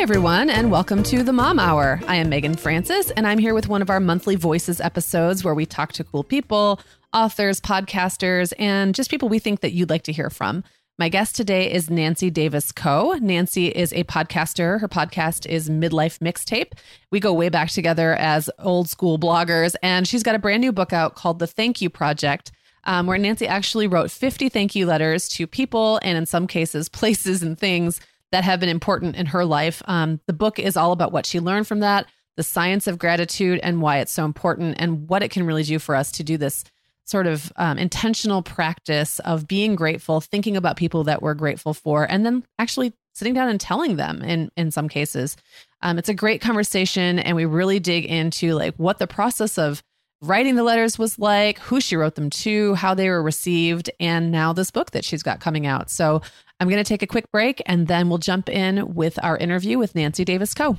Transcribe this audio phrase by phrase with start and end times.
[0.00, 2.00] Everyone, and welcome to the Mom Hour.
[2.08, 5.54] I am Meagan Francis, and I'm here with one of our monthly Voices episodes where
[5.54, 6.80] we talk to cool people,
[7.12, 10.64] authors, podcasters, and just people we think that you'd like to hear from.
[10.98, 13.20] My guest today is Nancy Davis Kho.
[13.20, 14.80] Nancy is a podcaster.
[14.80, 16.72] Her podcast is Midlife Mixtape.
[17.10, 20.72] We go way back together as old school bloggers, and she's got a brand new
[20.72, 22.52] book out called The Thank You Project.
[22.84, 26.88] Um, where Nancy actually wrote 50 thank you letters to people and, in some cases,
[26.88, 28.00] places and things
[28.32, 29.82] that have been important in her life.
[29.86, 33.60] Um, the book is all about what she learned from that, the science of gratitude,
[33.62, 36.36] and why it's so important, and what it can really do for us to do
[36.36, 36.64] this
[37.04, 42.04] sort of um, intentional practice of being grateful, thinking about people that we're grateful for,
[42.04, 45.36] and then actually sitting down and telling them in in some cases.
[45.82, 49.82] Um, it's a great conversation, and we really dig into like what the process of
[50.22, 54.30] writing the letters was like, who she wrote them to, how they were received, and
[54.30, 55.90] now this book that she's got coming out.
[55.90, 56.22] So
[56.60, 59.78] I'm going to take a quick break and then we'll jump in with our interview
[59.78, 60.76] with Nancy Davis Kho.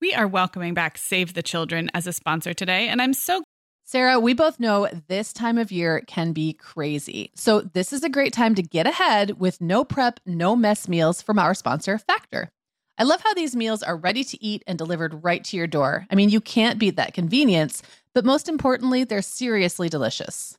[0.00, 3.42] We are welcoming back Save the Children as a sponsor today, and I'm so
[3.88, 7.30] Sarah, we both know this time of year can be crazy.
[7.36, 11.22] So, this is a great time to get ahead with no prep, no mess meals
[11.22, 12.48] from our sponsor, Factor.
[12.98, 16.04] I love how these meals are ready to eat and delivered right to your door.
[16.10, 17.80] I mean, you can't beat that convenience,
[18.12, 20.58] but most importantly, they're seriously delicious.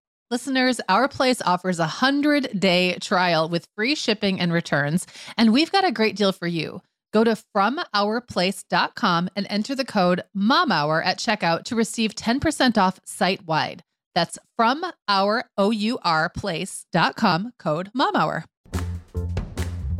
[0.31, 5.05] Listeners, Our Place offers a 100 day trial with free shipping and returns,
[5.37, 6.81] and we've got a great deal for you.
[7.11, 13.45] Go to FromOurPlace.com and enter the code MOMHOUR at checkout to receive 10% off site
[13.45, 13.83] wide.
[14.15, 18.45] That's from our O-U-R place.com code MOMHOUR.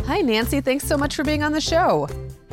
[0.06, 0.62] Hi, Nancy.
[0.62, 2.08] Thanks so much for being on the show.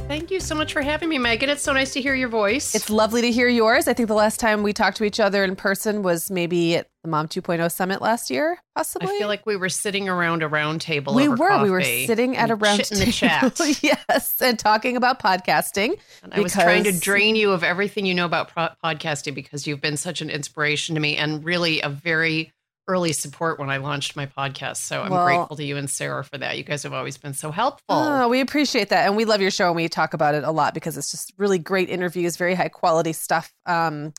[0.09, 1.51] Thank you so much for having me, Meagan.
[1.51, 2.75] It's so nice to hear your voice.
[2.75, 3.87] It's lovely to hear yours.
[3.87, 6.89] I think the last time we talked to each other in person was maybe at
[7.05, 9.15] the Mom 2.0 Summit last year, possibly.
[9.15, 11.15] I feel like we were sitting around a round table.
[11.15, 11.49] We over were.
[11.49, 13.55] coffee We were sitting at a round the chat.
[13.55, 13.75] table.
[13.83, 15.99] yes, and talking about podcasting.
[16.23, 19.67] And I was trying to drain you of everything you know about pro- podcasting because
[19.67, 22.55] you've been such an inspiration to me and really a very
[22.88, 24.79] early support when I launched my podcast.
[24.79, 26.56] So I'm Well- grateful to you and Sarah for that.
[26.58, 27.85] You guys have always been so helpful.
[27.88, 29.06] Oh, we appreciate that.
[29.06, 31.32] And we love your show and we talk about it a lot because it's just
[31.37, 33.52] really great interviews, very high quality stuff.
[33.67, 34.14] Um,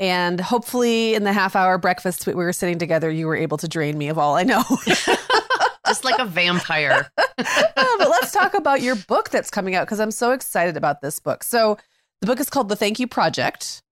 [0.00, 3.66] and hopefully, in the half hour breakfast we were sitting together, you were able to
[3.68, 4.62] drain me of all I know.
[5.86, 7.10] Just like a vampire.
[7.18, 11.00] Oh, but let's talk about your book that's coming out because I'm so excited about
[11.00, 11.42] this book.
[11.42, 11.78] So,
[12.20, 13.82] the book is called The Thank You Project,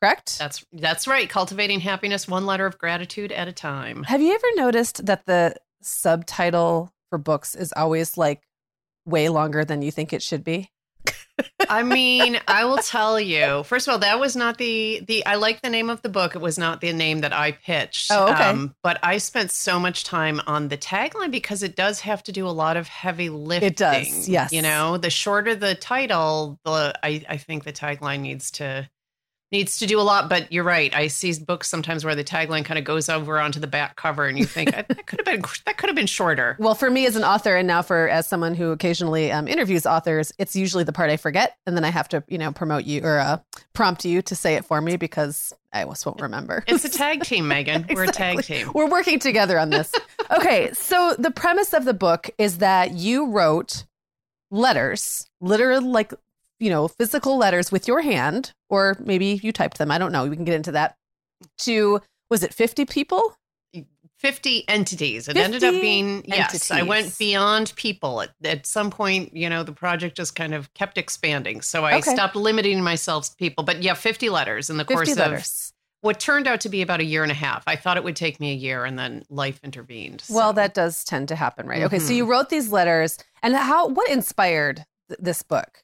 [0.00, 0.38] correct?
[0.38, 1.28] That's that's right.
[1.28, 4.02] Cultivating happiness one letter of gratitude at a time.
[4.04, 8.42] Have you ever noticed that the subtitle for books is always like
[9.04, 10.70] way longer than you think it should be?
[11.68, 13.62] I mean, I will tell you.
[13.62, 15.24] First of all, that was not the the.
[15.24, 16.34] I like the name of the book.
[16.34, 18.10] It was not the name that I pitched.
[18.10, 18.72] Um, Oh, okay.
[18.82, 22.46] but I spent so much time on the tagline because it does have to do
[22.46, 23.68] a lot of heavy lifting.
[23.70, 24.52] It does, yes.
[24.52, 28.88] You know, the shorter the title, the I I think the tagline needs to
[29.50, 30.28] needs to do a lot.
[30.28, 30.94] But you're right.
[30.94, 34.26] I see books sometimes where the tagline kind of goes over onto the back cover,
[34.26, 36.56] and you think that could have been that could have been shorter.
[36.58, 39.86] Well, for me as an author, and now for as someone who occasionally um, interviews
[39.86, 42.84] authors, it's usually the part I forget, and then I have to, you know, promote
[42.84, 43.38] you or uh,
[43.72, 46.64] prompt you to say it for me because I just won't remember.
[46.66, 47.86] It's a tag team, Meagan.
[47.92, 48.70] We're a tag team.
[48.74, 49.92] We're working together on this.
[50.30, 53.84] okay, so the premise of the book is that you wrote
[54.50, 56.12] letters, literal, like
[56.58, 59.90] you know, physical letters with your hand, or maybe you typed them.
[59.90, 60.26] I don't know.
[60.26, 60.96] We can get into that.
[61.58, 62.00] To
[62.30, 63.36] was it fifty people?
[64.18, 65.28] 50 entities.
[65.28, 68.22] It ended up 50 being, yes, I went beyond people.
[68.22, 71.60] At, at some point, you know, the project just kind of kept expanding.
[71.60, 72.14] So I Okay.
[72.14, 73.62] stopped limiting myself to people.
[73.62, 75.44] But yeah, 50 letters in the course Fifty of
[76.00, 77.64] what turned out to be about a year and a half.
[77.66, 80.22] I thought it would take me a year and then life intervened.
[80.28, 81.82] Well, that does tend to happen, right?
[81.82, 82.32] Okay, so you mm-hmm.
[82.32, 83.88] wrote these letters, and how?
[83.88, 85.82] What inspired th- this book?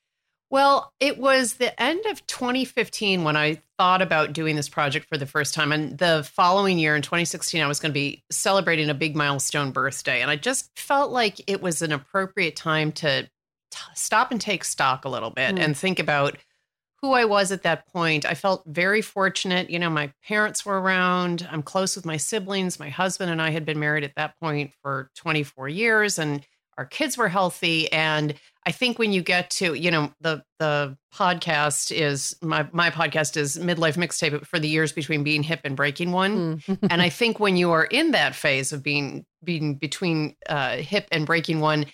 [0.54, 5.18] Well, it was the end of 2015 when I thought about doing this project for
[5.18, 5.72] the first time.
[5.72, 9.72] And the following year in 2016, I was going to be celebrating a big milestone
[9.72, 10.22] birthday.
[10.22, 14.62] And I just felt like it was an appropriate time to t- stop and take
[14.62, 15.58] stock a little bit Mm.
[15.58, 16.38] and think about
[17.02, 18.24] who I was at that point.
[18.24, 19.70] I felt very fortunate.
[19.70, 21.48] You know, my parents were around.
[21.50, 22.78] I'm close with my siblings.
[22.78, 26.46] My husband and I had been married at that point for 24 years and
[26.76, 27.90] our kids were healthy.
[27.92, 28.34] And
[28.66, 33.36] I think when you get to, you know, the the podcast is my my podcast
[33.36, 36.60] is midlife mixtape for the years between being hip and breaking one.
[36.60, 36.78] Mm.
[36.90, 41.08] and I think when you are in that phase of being being between uh, hip
[41.12, 41.86] and breaking one,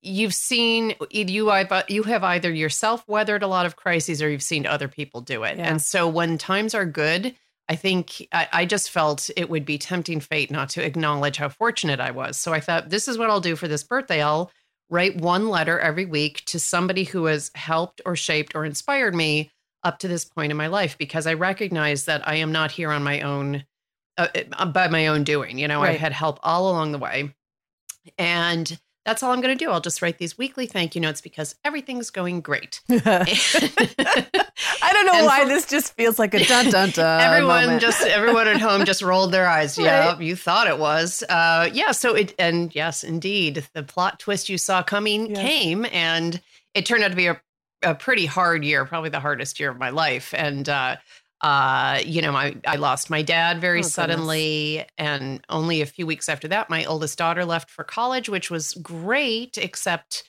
[0.00, 4.66] you've seen you you have either yourself weathered a lot of crises or you've seen
[4.66, 5.58] other people do it.
[5.58, 5.68] Yeah.
[5.68, 7.34] And so when times are good,
[7.68, 11.48] I think I, I just felt it would be tempting fate not to acknowledge how
[11.48, 12.38] fortunate I was.
[12.38, 14.22] So I thought this is what I'll do for this birthday.
[14.22, 14.52] I'll
[14.92, 19.50] write one letter every week to somebody who has helped or shaped or inspired me
[19.82, 22.92] up to this point in my life because I recognize that I am not here
[22.92, 23.64] on my own
[24.18, 24.28] uh,
[24.66, 25.58] by my own doing.
[25.58, 25.94] You know, Right.
[25.94, 27.34] I've had help all along the way.
[28.18, 29.70] And that's all I'm going to do.
[29.70, 32.80] I'll just write these weekly thank you notes because everything's going great.
[32.90, 37.20] I don't know And why for- this just feels like a dun dun dun.
[37.32, 37.82] everyone moment.
[37.82, 39.78] just everyone at home just rolled their eyes.
[39.78, 40.20] Yeah, Right.
[40.20, 41.22] you thought it was.
[41.28, 41.92] Uh, yeah.
[41.92, 45.38] So it and yes, indeed, the plot twist you saw coming Yes.
[45.38, 46.40] came, and
[46.74, 47.40] it turned out to be a,
[47.82, 50.32] a pretty hard year, probably the hardest year of my life.
[50.36, 50.96] And uh,
[51.42, 56.06] uh, you know, I I lost my dad very Oh, suddenly, and only a few
[56.06, 60.28] weeks after that, my oldest daughter left for college, which was great, except.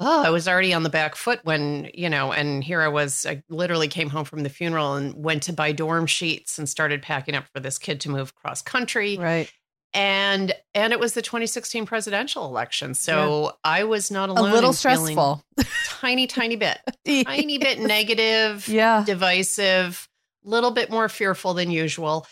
[0.00, 3.24] Oh, I was already on the back foot when, you know, and here I was,
[3.24, 7.00] I literally came home from the funeral and went to buy dorm sheets and started
[7.00, 9.16] packing up for this kid to move cross country.
[9.16, 9.48] right.
[9.92, 12.94] And and it was the 2016 presidential election.
[12.94, 14.50] So I was not alone.
[14.50, 15.44] A little stressful.
[16.00, 16.78] Tiny, tiny bit.
[17.06, 19.04] tiny bit negative, Yeah.
[19.06, 20.08] divisive,
[20.44, 22.26] little bit more fearful than usual.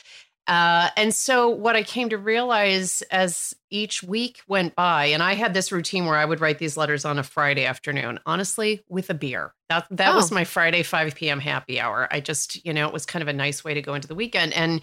[0.49, 5.35] Uh, and so, what I came to realize as each week went by, and I
[5.35, 9.09] had this routine where I would write these letters on a Friday afternoon, honestly, with
[9.09, 9.54] a beer.
[9.69, 10.16] That that Oh.
[10.16, 11.38] was my Friday 5 p.m.
[11.38, 12.09] happy hour.
[12.11, 14.16] I just, you know, it was kind of a nice way to go into the
[14.16, 14.52] weekend.
[14.54, 14.83] And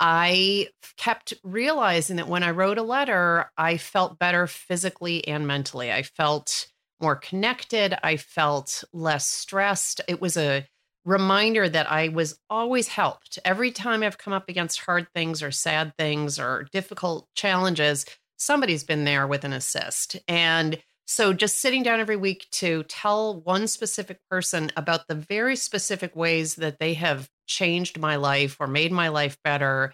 [0.00, 5.92] I kept realizing that when I wrote a letter, I felt better physically and mentally.
[5.92, 6.68] I felt
[7.00, 7.96] more connected.
[8.02, 10.00] I felt less stressed.
[10.08, 10.66] It was a
[11.04, 13.38] reminder that I was always helped.
[13.44, 18.06] Every time I've come up against hard things or sad things or difficult challenges,
[18.36, 20.16] somebody's been there with an assist.
[20.28, 25.56] And so just sitting down every week to tell one specific person about the very
[25.56, 29.92] specific ways that they have changed my life or made my life better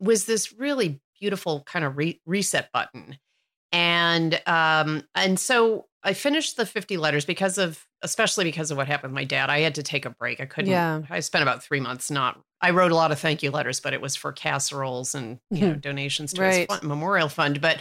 [0.00, 3.18] was this really beautiful kind of re- reset button.
[3.72, 8.86] And um and so I finished the 50 letters because of especially because of what
[8.86, 9.50] happened with my dad.
[9.50, 10.40] I had to take a break.
[10.40, 11.02] I couldn't Yeah.
[11.10, 13.92] I spent about 3 months not I wrote a lot of thank you letters, but
[13.92, 16.68] it was for casseroles and you know donations to his Right.
[16.68, 17.80] fund, memorial fund, but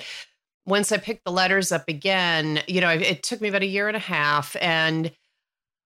[0.65, 3.87] once I picked the letters up again, you know, it took me about a year
[3.87, 5.11] and a half and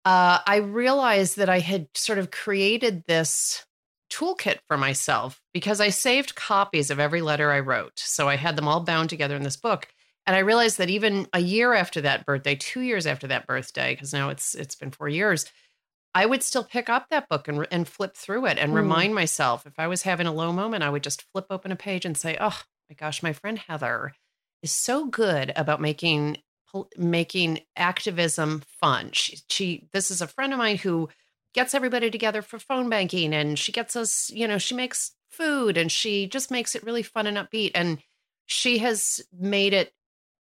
[0.04, 3.64] uh, I realized that I had sort of created this
[4.12, 7.98] toolkit for myself because I saved copies of every letter I wrote.
[7.98, 9.88] So I had them all bound together in this book.
[10.26, 13.94] And I realized that even a year after that birthday, two years after that birthday,
[13.94, 15.46] because now it's it's been four years,
[16.14, 18.76] I would still pick up that book and, and flip through it and Mm.
[18.76, 21.76] remind myself if I was having a low moment, I would just flip open a
[21.76, 24.14] page and say, "Oh my gosh, my friend Heather
[24.62, 26.38] is so good about making
[26.96, 29.10] making activism fun.
[29.12, 31.08] She, she this is a friend of mine who
[31.54, 35.76] gets everybody together for phone banking and she gets us, you know, she makes food
[35.76, 38.02] and she just makes it really fun and upbeat and
[38.46, 39.92] she has made it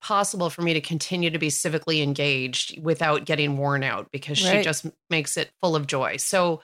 [0.01, 4.63] possible for me to continue to be civically engaged without getting worn out because she
[4.63, 6.17] just makes it full of joy.
[6.17, 6.63] So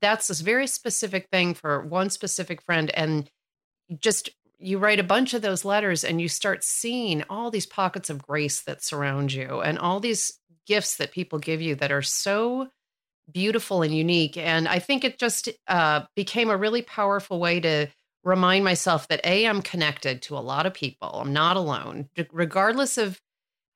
[0.00, 3.30] that's this very specific thing for one specific friend and
[4.00, 8.10] just you write a bunch of those letters and you start seeing all these pockets
[8.10, 12.02] of grace that surround you and all these gifts that people give you that are
[12.02, 12.68] so
[13.30, 17.86] beautiful and unique and i think it just uh, became a really powerful way to
[18.26, 21.08] remind myself that a i'm connected to a lot of people.
[21.08, 22.08] I'm not alone.
[22.32, 23.20] Regardless of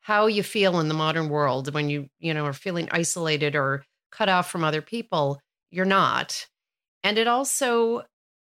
[0.01, 3.85] how you feel in the modern world when you you know are feeling isolated or
[4.11, 5.41] cut off from other people
[5.71, 6.49] you're not.
[7.05, 8.03] And it also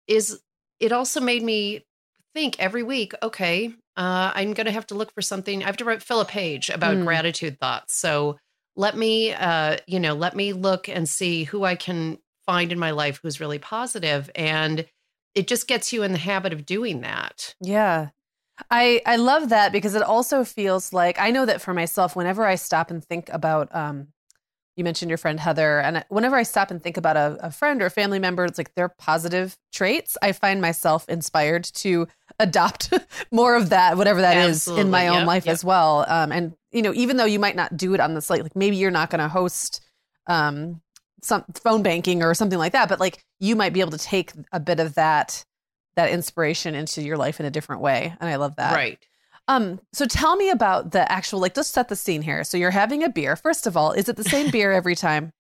[0.08, 0.42] is
[0.82, 1.86] it also made me
[2.34, 5.64] think every week okay uh, i'm going to have to look for something.
[5.64, 7.06] I have to write fill a page about Mm.
[7.06, 7.96] gratitude thoughts.
[7.96, 8.38] So
[8.76, 12.80] let me uh, you know let me look and see who i can find in
[12.80, 14.30] my life who's really positive.
[14.36, 14.86] And
[15.36, 18.10] it just gets you in the habit of doing that Yeah.
[18.70, 22.46] I I love that because it also feels like I know that for myself whenever
[22.46, 24.10] I stop and think about um
[24.76, 27.82] you mentioned your friend Heather and whenever I stop and think about a, a friend
[27.82, 32.08] or a family member it's like their positive traits I find myself inspired to
[32.40, 32.94] adopt
[33.32, 35.08] more of that whatever that is in my Absolutely.
[35.08, 35.54] own Yep, life yep.
[35.54, 38.22] as well um and you know even though you might not do it on the
[38.22, 39.82] slate like maybe you're not going to host
[40.28, 40.80] um
[41.24, 44.32] some phone banking or something like that but like you might be able to take
[44.52, 45.44] a bit of that
[45.96, 48.74] that inspiration into your life in a different way and i love that.
[48.74, 49.00] Right.
[49.48, 52.44] Um so tell me about the actual like just set the scene here.
[52.44, 53.36] So you're having a beer.
[53.36, 55.32] First of all is it the same beer every time?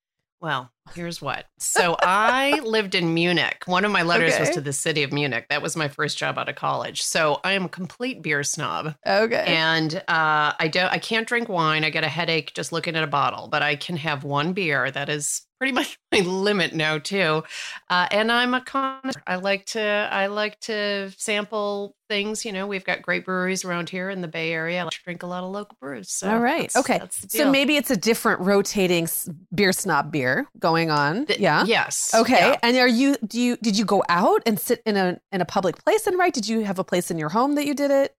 [0.41, 1.45] Well, here's what.
[1.59, 3.63] So I lived in Munich.
[3.65, 5.47] One of my letters was to the city of Munich.
[5.49, 7.03] That was my first job out of college.
[7.03, 8.95] So I am a complete beer snob.
[9.05, 11.83] okay And uh, I don't I can't drink wine.
[11.83, 14.91] I get a headache just looking at a bottle, but I can have one beer.
[14.91, 17.43] That is pretty much my limit now too.
[17.89, 19.21] Uh, and I'm a connoisseur.
[19.25, 22.45] I like to I like to sample things.
[22.45, 24.81] You know, we've got great breweries around here in the Bay Area.
[24.81, 26.11] I like to drink a lot of local brews.
[26.11, 29.07] So all right okay so maybe it's a different rotating
[29.53, 32.11] beer snob beer going on Th- yeah Yes.
[32.13, 32.59] okay Yeah.
[32.63, 35.45] and are you do you did you go out and sit in a in a
[35.45, 37.91] public place and write did you have a place in your home that you did
[37.91, 38.15] it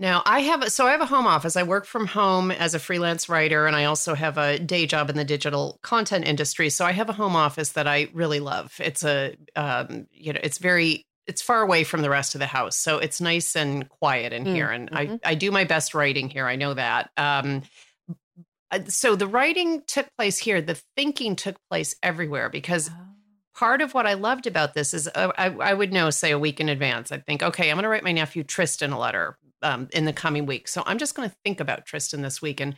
[0.00, 1.56] Now I have a- so I have a home office.
[1.56, 5.10] I work from home as a freelance writer, and I also have a day job
[5.10, 6.70] in the digital content industry.
[6.70, 8.66] So I have a home office that I really love.
[8.78, 12.46] It's a um, you know it's very it's far away from the rest of the
[12.58, 14.70] house, so it's nice and quiet in Mm, here.
[14.70, 14.88] And.
[14.92, 16.46] I I do my best writing here.
[16.46, 17.10] I know that.
[17.16, 17.62] Um,
[18.88, 20.60] so the writing took place here.
[20.60, 22.90] The thinking took place everywhere because
[23.54, 26.38] part of what I loved about this is uh, I, I would know, say, a
[26.38, 27.10] week in advance.
[27.10, 30.12] I'd think, okay, I'm going to write my nephew Tristan a letter um, in the
[30.12, 30.68] coming week.
[30.68, 32.60] So I'm just going to think about Tristan this week.
[32.60, 32.76] And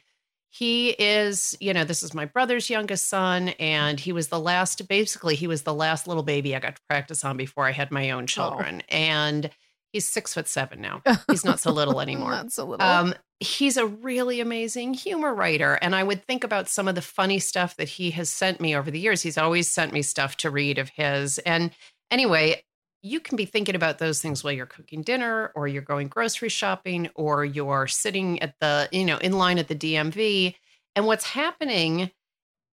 [0.49, 3.51] he is, you know, this is my brother's youngest son.
[3.61, 6.83] And he was the last, basically, he was the last little baby I got to
[6.89, 8.83] practice on before I had my own children.
[8.89, 9.51] And
[9.93, 11.03] he's six foot seven now.
[11.31, 12.31] He's not so little anymore.
[12.31, 15.75] not so little Um, he's a really amazing humor writer.
[15.81, 18.77] And I would think about some of the funny stuff that he has sent me
[18.77, 19.23] over the years.
[19.23, 21.39] He's always sent me stuff to read of his.
[21.39, 21.71] And
[22.11, 22.63] anyway,
[23.03, 26.51] you can be thinking about those things while you're cooking dinner or you're going grocery
[26.51, 30.55] shopping or you're sitting at the, you know, in line at the DMV.
[30.95, 32.11] And what's happening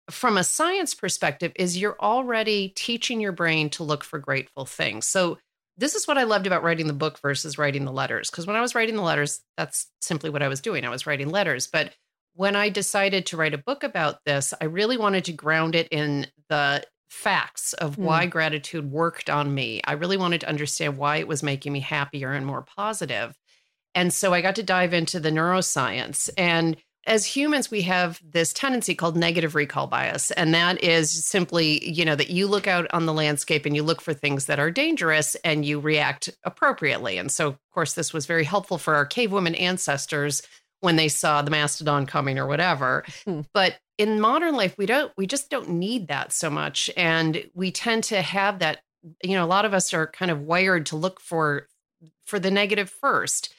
[0.09, 5.07] from a science perspective is you're already teaching your brain to look for grateful things.
[5.07, 5.39] So
[5.77, 8.29] this is what I loved about writing the book versus writing the letters.
[8.29, 10.85] Because when I was writing the letters, that's simply what I was doing.
[10.85, 11.67] I was writing letters.
[11.67, 11.93] But
[12.35, 15.87] when I decided to write a book about this, I really wanted to ground it
[15.89, 18.03] in the facts of mm.
[18.03, 19.81] why gratitude worked on me.
[19.83, 23.37] I really wanted to understand why it was making me happier and more positive.
[23.95, 26.29] And so I got to dive into the neuroscience.
[26.37, 30.31] And as humans, we have this tendency called negative recall bias.
[30.31, 33.83] And that is simply, you know, that you look out on the landscape and you
[33.83, 37.17] look for things that are dangerous and you react appropriately.
[37.17, 40.41] And so, of course, this was very helpful for our cave women ancestors
[40.79, 43.03] when they saw the mastodon coming or whatever.
[43.25, 43.41] Hmm.
[43.53, 46.89] But in modern life, we don't, we just don't need that so much.
[46.95, 48.81] And we tend to have that,
[49.23, 51.67] you know, a lot of us are kind of wired to look for
[52.25, 53.53] for the negative first.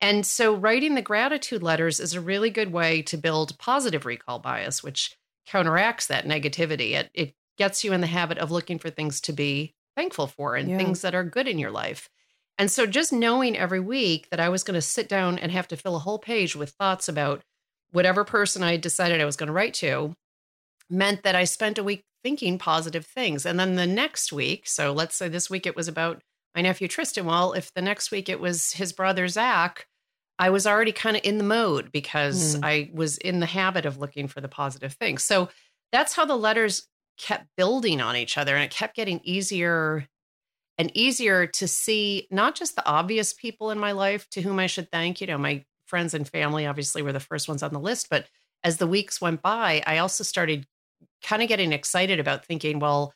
[0.00, 4.38] And so writing the gratitude letters is a really good way to build positive recall
[4.38, 6.92] bias, which counteracts that negativity.
[6.92, 10.56] It, it gets you in the habit of looking for things to be thankful for
[10.56, 10.76] and yeah.
[10.76, 12.10] things that are good in your life.
[12.58, 15.68] And so just knowing every week that I was going to sit down and have
[15.68, 17.42] to fill a whole page with thoughts about
[17.92, 20.14] whatever person I decided I was going to write to
[20.88, 23.44] meant that I spent a week thinking positive things.
[23.44, 26.22] And then the next week, so let's say this week it was about
[26.56, 27.26] my nephew Tristan.
[27.26, 29.86] Well, if the next week it was his brother Zach,
[30.38, 32.64] I was already kind of in the mode because mm.
[32.64, 35.22] I was in the habit of looking for the positive things.
[35.22, 35.50] So
[35.92, 40.06] that's how the letters kept building on each other and it kept getting easier
[40.78, 44.66] and easier to see not just the obvious people in my life to whom I
[44.66, 45.20] should thank.
[45.20, 48.26] You know, my friends and family obviously were the first ones on the list, but
[48.64, 50.66] as the weeks went by, I also started
[51.22, 53.14] kind of getting excited about thinking, well,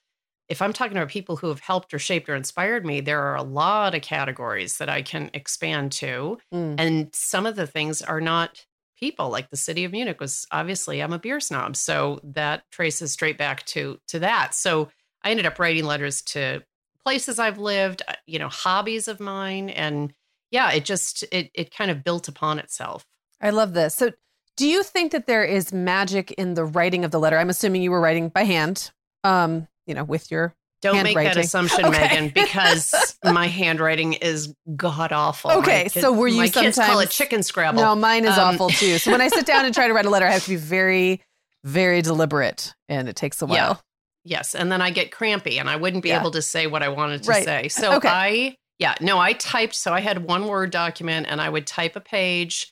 [0.50, 3.37] if I'm talking about people who have helped or shaped or inspired me, there are
[3.37, 6.38] a lot of categories that I can expand to.
[6.52, 6.75] Mm.
[6.78, 8.66] And some of the things are not
[8.99, 13.10] people like the city of munich was obviously i'm a beer snob so that traces
[13.10, 14.91] straight back to to that so
[15.25, 16.63] i ended up writing letters to
[17.04, 19.71] places I've lived, uh, you know, hobbies of mine.
[19.71, 20.13] And
[20.50, 23.04] yeah, it just, it, it kind of built upon itself.
[23.41, 23.95] I love this.
[23.95, 24.13] So
[24.56, 27.39] do you think that there is magic in the writing of the letter?
[27.39, 28.91] I'm assuming you were writing by hand,
[29.25, 32.00] um, you know, with your don't make that assumption, okay.
[32.00, 35.50] Meagan, because my handwriting is god awful.
[35.50, 37.83] Okay, kids, so were you my sometimes kids call it chicken scrabble?
[37.83, 38.97] No, mine is um, awful too.
[38.97, 40.57] So when I sit down and try to write a letter, I have to be
[40.57, 41.21] very,
[41.65, 43.57] very deliberate, and it takes a while.
[43.57, 43.76] Yeah.
[44.23, 44.55] Yes.
[44.55, 46.21] And then I get crampy and I wouldn't be yeah.
[46.21, 47.43] able to say what I wanted to right.
[47.43, 47.69] say.
[47.69, 48.09] So okay.
[48.09, 49.75] I, yeah, no, I typed.
[49.75, 52.71] So I had one word document and I would type a page,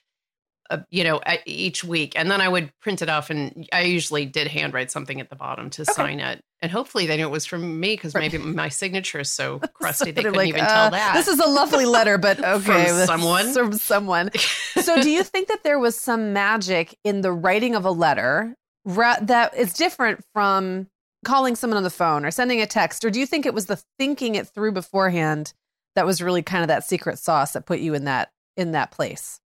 [0.70, 2.12] uh, you know, each week.
[2.16, 3.30] And then I would print it off.
[3.30, 5.92] And I usually did handwrite something at the bottom to okay.
[5.92, 6.42] sign it.
[6.60, 10.10] And hopefully they knew it was from me because maybe my signature is so crusty
[10.10, 11.14] they couldn't like, even uh, tell that.
[11.14, 12.86] This is a lovely letter, but okay.
[12.86, 13.52] from someone.
[13.52, 14.30] From someone.
[14.34, 18.54] so do you think that there was some magic in the writing of a letter
[18.84, 20.88] that is different from
[21.24, 23.04] calling someone on the phone or sending a text?
[23.04, 25.52] Or do you think it was the thinking it through beforehand
[25.94, 28.90] that was really kind of that secret sauce that put you in that in that
[28.90, 29.40] place?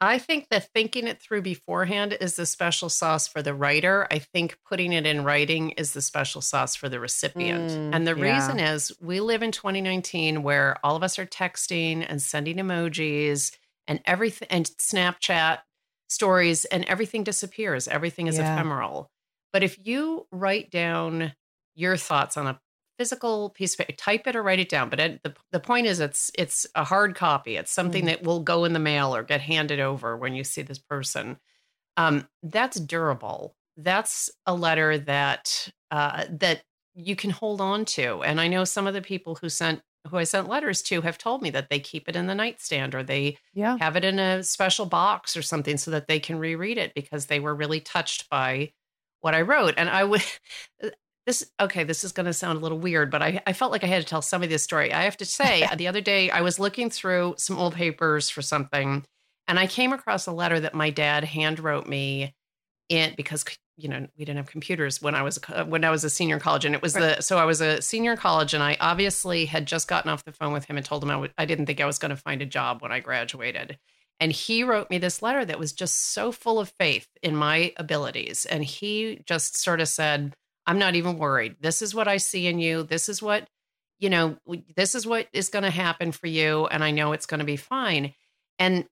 [0.00, 4.06] I think that thinking it through beforehand is the special sauce for the writer.
[4.10, 7.70] I think putting it in writing is the special sauce for the recipient.
[7.70, 8.34] Mm, and the yeah.
[8.34, 13.52] reason is we live in 2019 where all of us are texting and sending emojis
[13.88, 15.58] and everything and Snapchat
[16.08, 17.88] stories and everything disappears.
[17.88, 18.52] Everything is yeah.
[18.52, 19.10] ephemeral.
[19.52, 21.32] But if you write down
[21.74, 22.60] your thoughts on a
[22.98, 24.90] physical piece of paper, type it or write it down.
[24.90, 27.56] But it, the the point is, it's it's a hard copy.
[27.56, 28.06] It's something mm.
[28.06, 31.38] that will go in the mail or get handed over when you see this person.
[31.96, 33.56] Um, that's durable.
[33.76, 36.62] That's a letter that uh, that
[36.94, 38.22] you can hold on to.
[38.22, 41.18] And I know some of the people who sent who I sent letters to have
[41.18, 43.76] told me that they keep it in the nightstand or they yeah.
[43.78, 47.26] have it in a special box or something so that they can reread it because
[47.26, 48.72] they were really touched by
[49.20, 49.74] what I wrote.
[49.76, 50.22] And I would,
[51.28, 53.84] this, okay, this is going to sound a little weird, but I, I felt like
[53.84, 54.94] I had to tell somebody this story.
[54.94, 58.40] I have to say, the other day I was looking through some old papers for
[58.40, 59.04] something
[59.46, 62.34] and I came across a letter that my dad handwrote me
[62.88, 63.44] in because
[63.76, 66.40] you know we didn't have computers when I was when I was a senior in
[66.40, 67.16] college and it was right.
[67.16, 70.24] the so I was a senior in college and I obviously had just gotten off
[70.24, 72.10] the phone with him and told him I w- I didn't think I was going
[72.10, 73.78] to find a job when I graduated
[74.20, 77.72] and he wrote me this letter that was just so full of faith in my
[77.76, 78.46] abilities.
[78.46, 80.34] And he just sort of said,
[80.68, 81.56] I'm not even worried.
[81.60, 82.82] This is what I see in you.
[82.84, 83.48] This is what,
[83.98, 84.36] you know,
[84.76, 86.66] this is what is going to happen for you.
[86.66, 88.12] And I know it's going to be fine.
[88.58, 88.84] And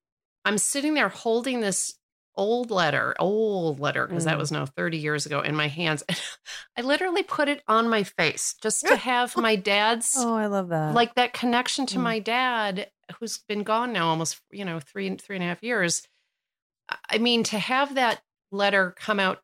[0.44, 1.94] I'm sitting there holding this
[2.34, 4.26] old letter, old letter, because Mm.
[4.26, 6.02] that was now 30 years ago in my hands.
[6.76, 10.68] I literally put it on my face just to have my dad's Oh, I love
[10.68, 10.94] that.
[10.94, 12.02] like that connection to Mm.
[12.02, 16.02] my dad who's been gone now almost you know three three and a half years
[17.08, 19.42] i mean to have that letter come out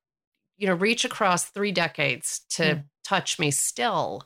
[0.63, 4.25] you know reach across three decades to touch me still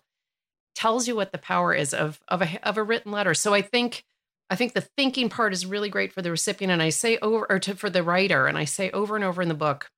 [0.76, 3.62] tells you what the power is of of a of a written letter so i
[3.62, 4.04] think
[4.50, 7.46] i think the thinking part is really great for the recipient and i say over
[7.50, 9.90] or to, for the writer and i say over and over in the book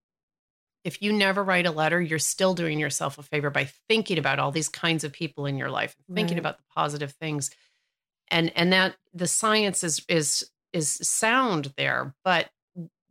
[0.85, 4.39] if you never write a letter, you're still doing yourself a favor by thinking about
[4.39, 6.39] all these kinds of people in your life, thinking Right.
[6.39, 7.51] about the positive things.
[8.31, 12.51] And and that the science is is is sound there, but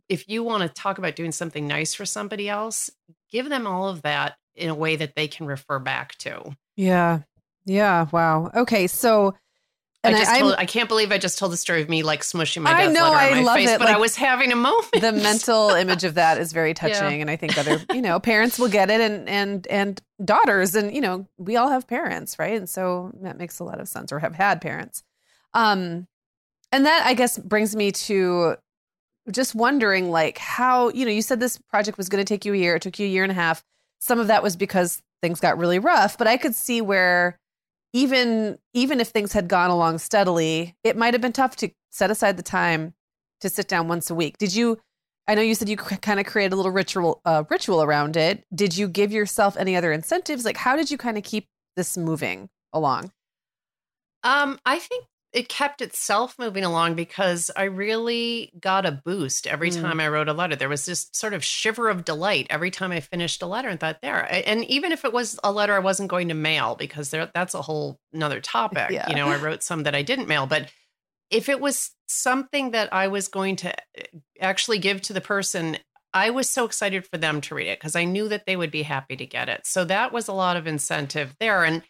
[0.09, 2.89] if you want to talk about doing something nice for somebody else,
[3.31, 6.55] give them all of that in a way that they can refer back to.
[6.75, 7.19] yeah.
[7.65, 8.07] Yeah.
[8.13, 8.49] Wow.
[8.55, 8.87] Okay.
[8.87, 9.35] So,
[10.03, 12.01] I I, just I'm- told, I can't believe I just told the story of me
[12.01, 14.15] like smushing my I know, letter I on my love face, it, but I was
[14.15, 14.91] having a moment.
[14.93, 17.21] the mental image of that is very touching Yeah.
[17.21, 20.93] and i think other you know parents will get it and and and daughters and
[20.95, 24.13] you know we all have parents right and so that makes a lot of sense
[24.13, 25.03] or have had parents
[25.53, 26.07] um
[26.71, 28.55] and that i guess brings me to
[29.31, 32.53] just wondering like how you know you said this project was going to take you
[32.53, 33.63] a year it took you a year and a half.
[33.99, 37.39] Some of that was because things got really rough but i could see where
[37.93, 42.11] even even if things had gone along steadily it might have been tough to set
[42.11, 42.93] aside the time
[43.41, 44.37] to sit down once a week.
[44.37, 44.79] Did you
[45.27, 48.45] i know you said you kind of created a little ritual uh, ritual around it.
[48.53, 50.45] Did you give yourself any other incentives?
[50.45, 53.11] Like how did you kind of keep this moving along?
[54.23, 59.69] Um, I think it kept itself moving along because I really got a boost every
[59.69, 59.81] Mm.
[59.81, 60.55] time I wrote a letter.
[60.55, 63.79] There was this sort of shiver of delight every time I finished a letter and
[63.79, 64.25] thought, there.
[64.31, 67.53] And even if it was a letter I wasn't going to mail, because there, that's
[67.53, 68.89] a whole another topic.
[68.89, 69.09] Yeah.
[69.09, 70.71] You know, I wrote some that I didn't mail, but
[71.29, 74.03] if it was something that I was going to uh,
[74.39, 75.77] actually give to the person,
[76.13, 78.71] I was so excited for them to read it because I knew that they would
[78.71, 79.67] be happy to get it.
[79.67, 81.65] So that was a lot of incentive there.
[81.65, 81.83] And,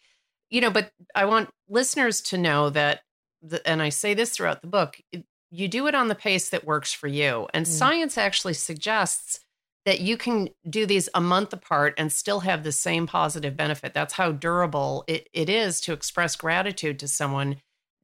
[0.50, 3.02] you know, but I want listeners to know that,
[3.49, 6.49] the, and I say this throughout the book, it- you do it on the pace
[6.49, 7.47] that works for you.
[7.53, 7.69] And Mm.
[7.69, 9.39] science actually suggests
[9.86, 13.93] that you can do these a month apart and still have the same positive benefit.
[13.93, 17.62] That's how durable it, it is to express gratitude to someone.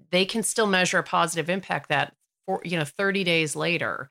[0.09, 2.13] They can still measure a positive impact that
[2.45, 4.09] for you know 30 days later.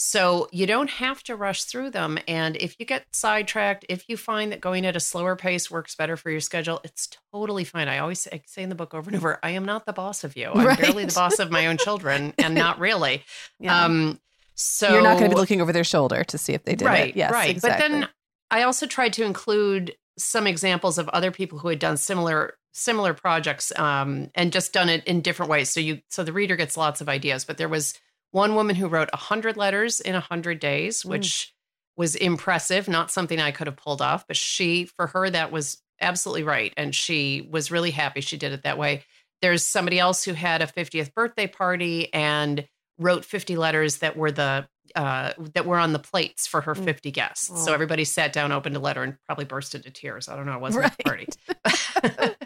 [0.00, 2.20] So you don't have to rush through them.
[2.28, 5.96] And if you get sidetracked, if you find that going at a slower pace works
[5.96, 7.88] better for your schedule, it's totally fine.
[7.88, 10.22] I always say, say in the book over and over, I am not the boss
[10.22, 10.50] of you.
[10.54, 10.78] I'm Right.
[10.78, 13.24] barely the boss of my own children, and not really.
[13.58, 13.86] yeah.
[13.86, 14.20] Um,
[14.54, 16.84] so you're not going to be looking over their shoulder to see if they did
[16.86, 17.50] right, it yes right.
[17.50, 17.88] exactly.
[17.88, 18.08] But then
[18.52, 23.14] I also tried to include some examples of other people who had done similar similar
[23.14, 25.70] projects um, and just done it in different ways.
[25.70, 27.44] So you so the reader gets lots of ideas.
[27.44, 27.94] But there was
[28.30, 31.10] one woman who wrote hundred letters in hundred days, Mm.
[31.10, 31.54] which
[31.96, 32.88] was impressive.
[32.88, 36.72] Not something I could have pulled off, but she for her that was absolutely right,
[36.76, 39.04] and she was really happy she did it that way.
[39.42, 44.30] There's somebody else who had a 50th birthday party and wrote 50 letters that were
[44.32, 46.84] the uh, that were on the plates for her Mm.
[46.84, 47.50] 50 guests.
[47.52, 47.56] Oh.
[47.56, 50.28] So everybody sat down, opened a letter, and probably burst into tears.
[50.28, 50.54] I don't know.
[50.54, 51.26] It wasn't a party.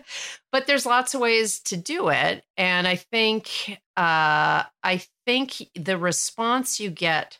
[0.53, 2.45] but there's lots of ways to do it.
[2.57, 7.39] And I think uh, I think the response you get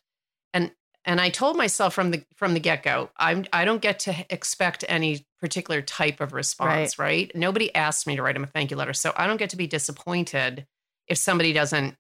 [0.53, 0.73] and
[1.05, 4.85] and I told myself from the from the get-go, I'm I don't get to expect
[4.89, 7.31] any particular type of response, right?
[7.35, 8.93] Nobody asked me to write them a thank you letter.
[8.93, 10.67] So I don't get to be disappointed
[11.09, 11.97] if somebody doesn't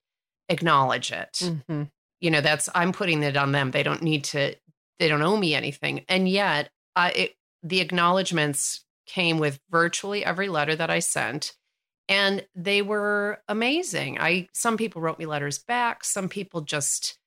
[0.48, 1.32] acknowledge it
[1.68, 1.90] Mhm.
[2.22, 3.70] You know that's i'm putting it on them.
[3.70, 4.54] They don't need to
[4.98, 6.04] they don't owe me anything.
[6.08, 11.54] And yet i it, the acknowledgments came with virtually every letter that i sent
[12.08, 14.18] and they were amazing.
[14.18, 16.04] I some people wrote me letters back.
[16.04, 17.18] Some people just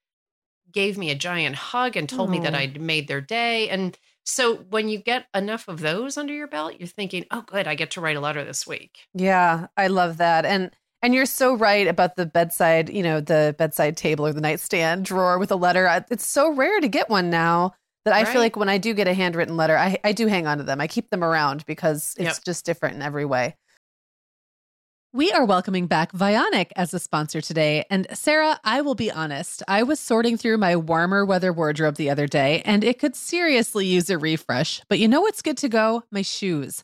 [0.72, 3.70] gave me a giant hug and told me that i'd made their day.
[3.70, 7.68] And so when you get enough of those under your belt you're thinking oh good
[7.68, 9.00] i get to write a letter this week.
[9.14, 10.46] Yeah, I love that.
[10.46, 14.42] And and you're so right about the bedside, you know, the bedside table or the
[14.42, 16.04] nightstand drawer with a letter.
[16.10, 17.74] It's so rare to get one now
[18.06, 20.48] that I feel like when I do get a handwritten letter, I I do hang
[20.48, 20.80] on to them.
[20.82, 22.44] I keep them around because it's Yep.
[22.46, 23.56] just different in every way.
[25.14, 27.86] We are welcoming back Vionic as a sponsor today.
[27.90, 32.10] And Sarah, I will be honest, I was sorting through my warmer weather wardrobe the
[32.10, 34.82] other day and it could seriously use a refresh.
[34.90, 36.04] But you know what's good to go?
[36.12, 36.84] My shoes.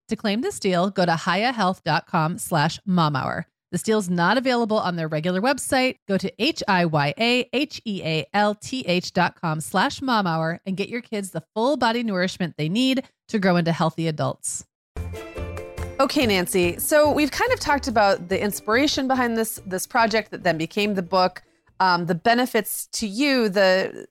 [0.11, 3.45] To claim this deal, go to hiyahealth.com slash momhour.
[3.71, 5.99] This deal is not available on their regular website.
[6.05, 6.73] Go to H-I-Y-A-H-E-A-L-T-H
[9.13, 13.07] dot com slash mom hour and get your kids the full body nourishment they need
[13.29, 14.65] to grow into healthy adults.
[16.01, 16.77] Okay, Nancy.
[16.77, 20.95] So we've kind of talked about the inspiration behind this this project that then became
[20.95, 21.41] the book,
[21.79, 24.07] um, the benefits to you, the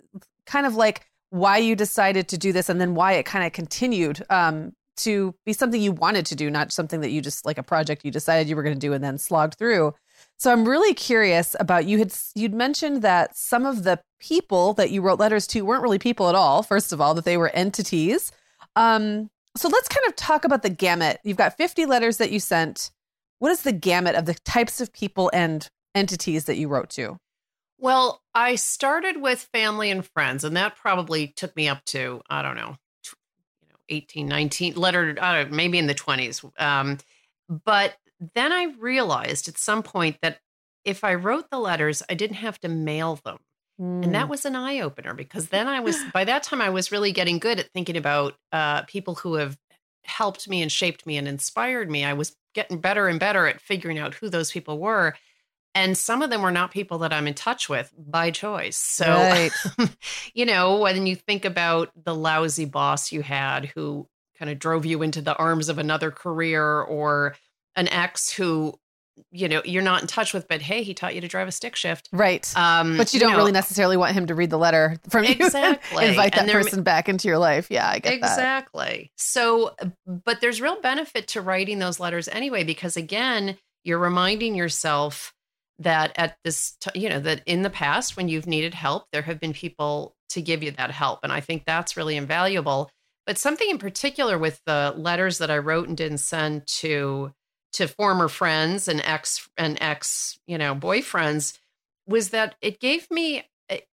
[0.46, 3.52] kind of like why you decided to do this, and then why it kind of
[3.52, 4.72] continued um,
[5.04, 8.04] to be something you wanted to do, not something that you just like a project
[8.04, 9.94] you decided you were going to do and then slogged through.
[10.38, 14.90] So I'm really curious about you had you'd mentioned that some of the people that
[14.90, 16.62] you wrote letters to weren't really people at all.
[16.62, 18.32] First of all, that they were entities.
[18.76, 21.20] Um, so let's kind of talk about the gamut.
[21.24, 22.90] You've got 50 letters that you sent.
[23.38, 27.18] What is the gamut of the types of people and entities that you wrote to?
[27.78, 32.42] Well, I started with family and friends, and that probably took me up to, I
[32.42, 32.76] don't know, know
[33.90, 36.48] 18, 19, letter, know, maybe in the 20s.
[36.60, 36.98] Um,
[37.48, 37.96] but
[38.34, 40.40] then I realized at some point that
[40.84, 43.38] if I wrote the letters, I didn't have to mail them.
[43.78, 44.30] And that mm.
[44.30, 47.38] was an eye opener because then I was, by that time, I was really getting
[47.38, 49.56] good at thinking about uh, people who have
[50.04, 52.04] helped me and shaped me and inspired me.
[52.04, 55.14] I was getting better and better at figuring out who those people were.
[55.74, 58.76] And some of them were not people that I'm in touch with by choice.
[58.76, 59.52] So, right.
[60.34, 64.86] you know, when you think about the lousy boss you had who kind of drove
[64.86, 67.36] you into the arms of another career or
[67.76, 68.74] an ex who
[69.30, 71.52] you know you're not in touch with but hey he taught you to drive a
[71.52, 74.48] stick shift right um but you don't you know, really necessarily want him to read
[74.48, 78.14] the letter from you exactly invite that person back into your life yeah i get
[78.14, 79.22] exactly that.
[79.22, 79.74] so
[80.06, 85.34] but there's real benefit to writing those letters anyway because again you're reminding yourself
[85.80, 89.22] that at this t- you know that in the past when you've needed help there
[89.22, 91.20] have been people to give you that help.
[91.22, 92.90] And i think that's really invaluable.
[93.26, 97.32] But something in particular with the letters that i wrote and didn't send to
[97.72, 101.58] to former friends and ex and ex you know boyfriends
[102.06, 103.44] was that it gave me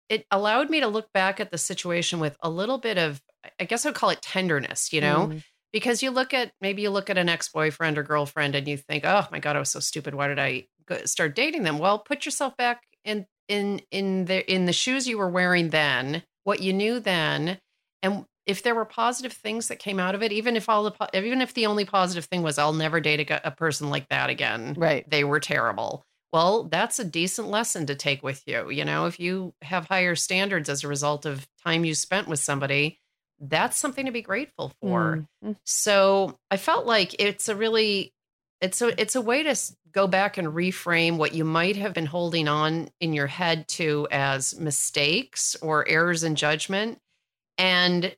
[0.10, 3.22] it allowed me to look back at the situation with a little bit of
[3.60, 5.28] i guess i'd call it tenderness you know?
[5.28, 5.44] Mm.
[5.72, 9.06] because you look at maybe you look at an ex-boyfriend or girlfriend and you think
[9.06, 10.16] oh my god i was so stupid.
[10.16, 10.66] Why did i
[11.06, 15.18] start dating them well put yourself back in in in the in the shoes you
[15.18, 17.58] were wearing then what you knew then
[18.02, 21.10] and if there were positive things that came out of it, even if all the
[21.14, 24.30] even if the only positive thing was I'll never date a, a person like that
[24.30, 25.08] again, right?
[25.08, 26.06] They were terrible.
[26.34, 28.70] Well, that's a decent lesson to take with you.
[28.70, 32.40] You know, if you have higher standards as a result of time you spent with
[32.40, 33.00] somebody,
[33.40, 35.28] that's something to be grateful for.
[35.44, 35.54] Mm-hmm.
[35.66, 38.14] So I felt like it's a really
[38.62, 39.56] it's a it's a way to
[39.92, 44.08] go back and reframe what you might have been holding on in your head to
[44.12, 47.00] as mistakes or errors in judgment
[47.58, 48.16] and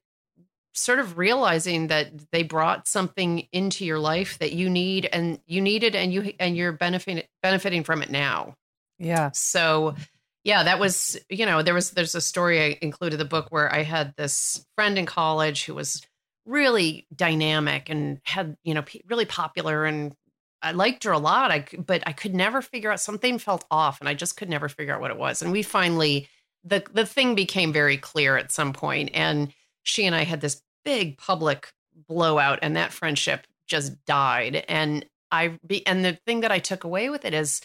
[0.74, 5.62] sort of realizing that they brought something into your life that you need and you
[5.62, 8.56] need it and you and you're benefiting benefiting from it now.
[8.98, 9.32] Yeah.
[9.34, 9.96] So
[10.44, 13.74] yeah, that was, you know, there was there's a story I included the book where
[13.74, 16.02] I had this friend in college who was
[16.46, 20.16] really dynamic and had, you know, really popular and
[20.62, 21.52] I liked her a lot.
[21.52, 24.70] I but I could never figure out something felt off and I just could never
[24.70, 25.42] figure out what it was.
[25.42, 26.28] And we finally
[26.64, 30.62] the the thing became very clear at some point and she and I had this
[30.84, 31.72] big public
[32.08, 36.84] blowout and that friendship just died and I be and the thing that I took
[36.84, 37.62] away with it is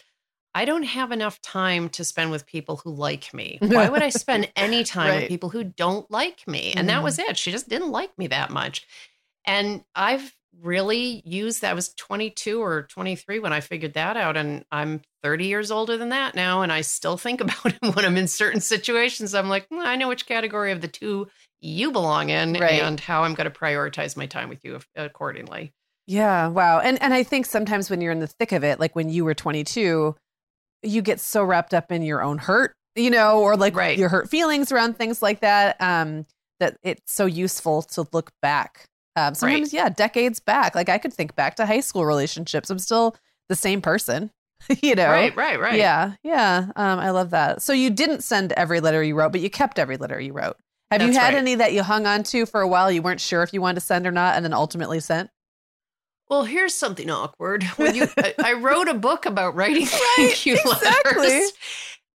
[0.57, 3.59] I don't have enough time to spend with people who like me.
[3.61, 5.20] Why would I spend any time right.
[5.22, 6.72] with people who don't like me?
[6.76, 6.92] And mm.
[6.92, 7.37] that was it.
[7.37, 8.87] She just didn't like me that much.
[9.44, 14.37] And I've really use that I was 22 or 23 when I figured that out
[14.37, 18.05] and I'm 30 years older than that now and I still think about it when
[18.05, 19.35] I'm in certain situations.
[19.35, 21.29] I'm like, well, I know which category of the two
[21.61, 22.83] you belong in right.
[22.83, 25.73] and how I'm going to prioritize my time with you accordingly.
[26.07, 26.81] Yeah, wow.
[26.81, 29.25] And and I think sometimes when you're in the thick of it, like when you
[29.25, 30.14] were 22,
[30.83, 33.97] you get so wrapped up in your own hurt, you know, or like right.
[33.97, 36.27] your hurt feelings around things like that, um,
[36.61, 38.85] that it's so useful to look back.
[39.16, 39.85] Um, sometimes, right.
[39.85, 40.74] yeah, decades back.
[40.74, 42.70] Like I could think back to high school relationships.
[42.70, 43.16] I'm still
[43.48, 44.31] the same person,
[44.83, 45.09] you know?
[45.09, 45.79] Right, right, right.
[45.79, 46.70] Yeah, yeah.
[46.77, 47.62] Um, I love that.
[47.62, 50.57] So you didn't send every letter you wrote, but you kept every letter you wrote.
[50.90, 51.38] Have That's you had right.
[51.38, 52.90] any that you hung on to for a while?
[52.90, 55.31] You weren't sure if you wanted to send or not, and then ultimately sent?
[56.29, 57.64] Well, here's something awkward.
[57.77, 61.29] When you, I, I, wrote a book about writing right, thank you exactly.
[61.29, 61.53] letters.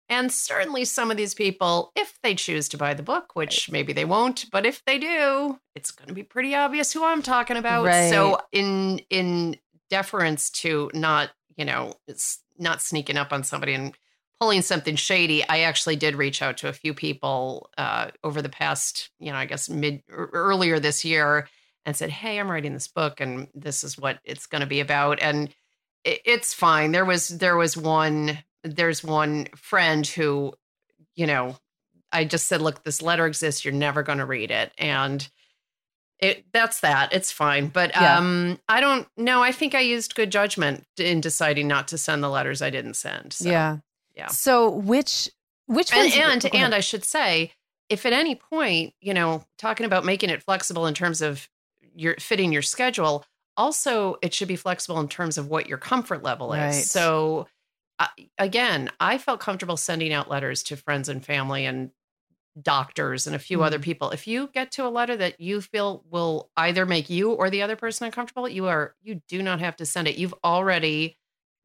[0.09, 3.93] And certainly some of these people, if they choose to buy the book, which maybe
[3.93, 7.57] they won't, but if they do, it's going to be pretty obvious who I'm talking
[7.57, 7.85] about.
[7.85, 8.09] Right.
[8.09, 9.57] So in in
[9.89, 13.95] deference to not, you know, it's not sneaking up on somebody and
[14.39, 18.49] pulling something shady, I actually did reach out to a few people uh, over the
[18.49, 21.47] past, you know, I guess mid earlier this year
[21.85, 24.79] and said, "Hey, I'm writing this book, and this is what it's going to be
[24.79, 25.53] about." And
[26.03, 26.91] it's fine.
[26.91, 30.53] There was there was one there's one friend who,
[31.15, 31.57] you know,
[32.11, 33.63] I just said, "Look, this letter exists.
[33.63, 35.27] You're never going to read it," and
[36.19, 37.13] it that's that.
[37.13, 37.67] It's fine.
[37.67, 38.17] But yeah.
[38.17, 39.43] um, I don't know.
[39.43, 42.95] I think I used good judgment in deciding not to send the letters I didn't
[42.95, 43.33] send.
[43.33, 43.77] So, yeah,
[44.15, 44.27] yeah.
[44.27, 45.29] So which
[45.67, 47.51] which and and, and I should say
[47.89, 51.47] if at any point, you know, talking about making it flexible in terms of
[51.95, 53.25] your fitting your schedule
[53.57, 56.73] also it should be flexible in terms of what your comfort level is right.
[56.73, 57.45] so
[58.38, 61.91] again i felt comfortable sending out letters to friends and family and
[62.62, 63.65] doctors and a few mm.
[63.65, 67.31] other people if you get to a letter that you feel will either make you
[67.31, 70.35] or the other person uncomfortable you are you do not have to send it you've
[70.43, 71.17] already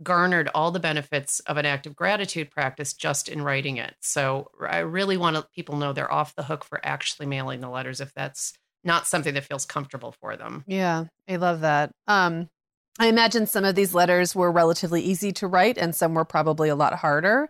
[0.02, 4.50] garnered all the benefits of an act of gratitude practice just in writing it so
[4.68, 8.00] i really want to people know they're off the hook for actually mailing the letters
[8.00, 8.52] if that's
[8.84, 10.62] not something that feels comfortable for them.
[10.66, 11.90] Yeah, I love that.
[12.06, 12.48] Um,
[12.98, 16.68] I imagine some of these letters were relatively easy to write and some were probably
[16.68, 17.48] a lot harder.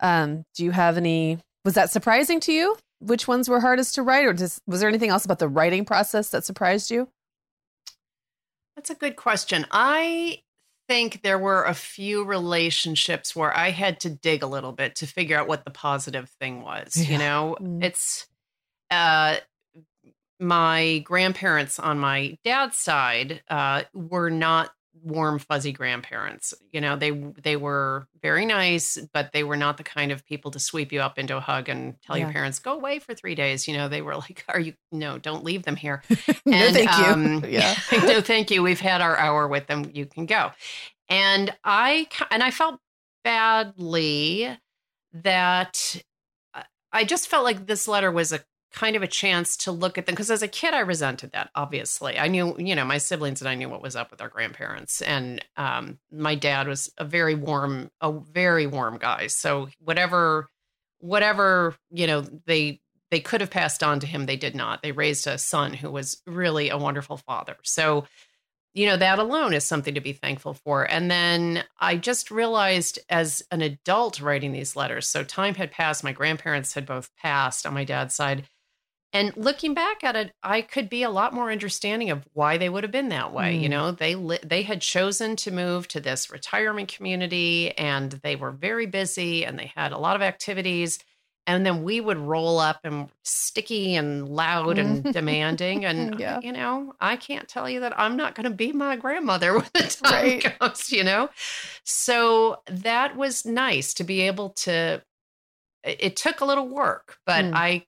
[0.00, 2.76] Um, do you have any, was that surprising to you?
[3.00, 5.84] Which ones were hardest to write, or just, was there anything else about the writing
[5.84, 7.08] process that surprised you?
[8.74, 9.66] That's a good question.
[9.70, 10.42] I
[10.88, 15.06] think there were a few relationships where I had to dig a little bit to
[15.06, 16.96] figure out what the positive thing was.
[16.96, 17.12] Yeah.
[17.12, 17.84] You know, mm.
[17.84, 18.26] it's
[18.90, 19.36] uh
[20.38, 24.70] my grandparents on my dad's side uh, were not
[25.02, 26.54] warm fuzzy grandparents.
[26.72, 30.50] You know they they were very nice but they were not the kind of people
[30.50, 32.24] to sweep you up into a hug and tell yeah.
[32.24, 33.66] your parents go away for three days.
[33.68, 36.02] You know they were like are you no don't leave them here.
[36.44, 37.74] No and, thank um, you yeah.
[37.92, 38.62] no thank you.
[38.62, 39.90] We've had our hour with them.
[39.92, 40.52] You can go.
[41.08, 42.80] And i and i felt
[43.24, 44.56] badly
[45.12, 46.02] that
[46.54, 48.40] uh, i just felt like this letter was a
[48.76, 51.50] kind of a chance to look at them because as a kid i resented that
[51.54, 52.18] obviously.
[52.18, 55.00] I knew you know my siblings and i knew what was up with our grandparents
[55.00, 59.28] and um, my dad was a very warm a very warm guy.
[59.28, 60.50] So whatever
[60.98, 64.82] whatever you know they they could have passed on to him they did not.
[64.82, 67.56] They raised a son who was really a wonderful father.
[67.62, 68.04] So
[68.74, 70.84] you know that alone is something to be thankful for.
[70.84, 76.04] And then i just realized as an adult writing these letters so time had passed
[76.04, 78.46] my grandparents had both passed on my dad's side
[79.12, 82.68] and looking back at it, I could be a lot more understanding of why they
[82.68, 83.56] would have been that way.
[83.56, 83.62] Mm.
[83.62, 88.36] You know, they li- they had chosen to move to this retirement community, and they
[88.36, 90.98] were very busy, and they had a lot of activities.
[91.48, 95.84] And then we would roll up and sticky and loud and demanding.
[95.84, 96.40] And yeah.
[96.42, 99.66] you know, I can't tell you that I'm not going to be my grandmother when
[99.72, 100.58] the time right.
[100.58, 100.90] comes.
[100.90, 101.30] You know,
[101.84, 105.02] so that was nice to be able to.
[105.84, 107.52] It took a little work, but mm.
[107.54, 107.86] I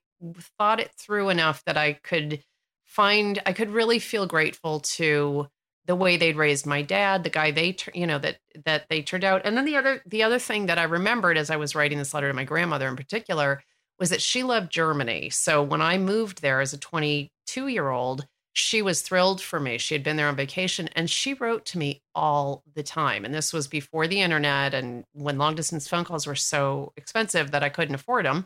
[0.57, 2.43] thought it through enough that I could
[2.85, 5.47] find I could really feel grateful to
[5.85, 9.23] the way they'd raised my dad, the guy they you know that that they turned
[9.23, 9.41] out.
[9.45, 12.13] And then the other the other thing that I remembered as I was writing this
[12.13, 13.63] letter to my grandmother in particular
[13.99, 15.29] was that she loved Germany.
[15.29, 19.77] So when I moved there as a 22 year old, she was thrilled for me.
[19.77, 23.25] She had been there on vacation and she wrote to me all the time.
[23.25, 27.51] And this was before the internet and when long distance phone calls were so expensive
[27.51, 28.45] that I couldn't afford them.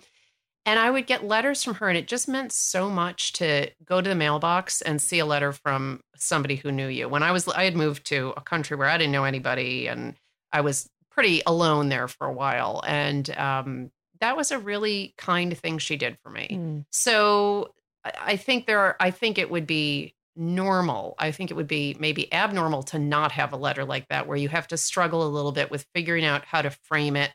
[0.66, 4.00] And I would get letters from her, and it just meant so much to go
[4.00, 7.10] to the mailbox and see a letter from somebody who knew you.
[7.10, 10.16] When I was, I had moved to a country where I didn't know anybody, and
[10.54, 12.82] I was pretty alone there for a while.
[12.88, 13.92] And um,
[14.22, 16.48] that was a really kind thing she did for me.
[16.52, 16.86] Mm.
[16.92, 17.74] So
[18.20, 21.16] I think there are, I think it would be normal.
[21.20, 24.38] I think it would be maybe abnormal to not have a letter like that where
[24.38, 27.32] you have to struggle a little bit with figuring out how to frame it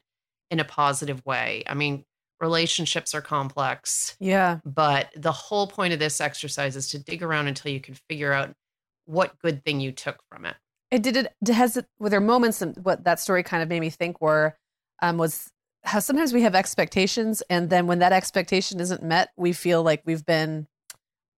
[0.50, 1.62] in a positive way.
[1.66, 2.04] I mean,
[2.40, 4.16] relationships are complex.
[4.20, 4.60] Yeah.
[4.64, 8.32] But the whole point of this exercise is to dig around until you can figure
[8.32, 8.52] out
[9.06, 10.56] what good thing you took from it.
[10.90, 13.80] It did it has it were there moments and what that story kind of made
[13.80, 14.56] me think were
[15.02, 15.50] um was
[15.84, 20.02] how sometimes we have expectations and then when that expectation isn't met we feel like
[20.06, 20.66] we've been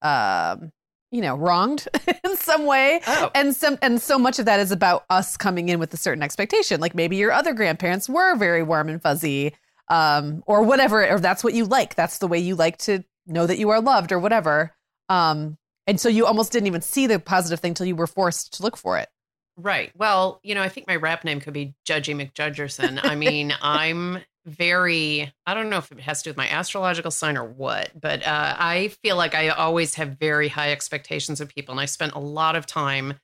[0.02, 0.70] um
[1.10, 1.88] you know wronged
[2.24, 3.30] in some way oh.
[3.34, 6.22] and some and so much of that is about us coming in with a certain
[6.22, 9.52] expectation like maybe your other grandparents were very warm and fuzzy
[9.90, 11.94] um or whatever or that's what you like.
[11.94, 14.74] That's the way you like to know that you are loved or whatever.
[15.08, 18.54] Um and so you almost didn't even see the positive thing till you were forced
[18.54, 19.08] to look for it.
[19.56, 19.92] Right.
[19.94, 23.00] Well you know i think my rap name could be judgy mcjudgerson.
[23.02, 27.10] I mean i'm very i don't know if it has to do with my astrological
[27.10, 31.48] sign or what but uh, i feel like i always have very high expectations of
[31.48, 33.14] people and i spent a lot of time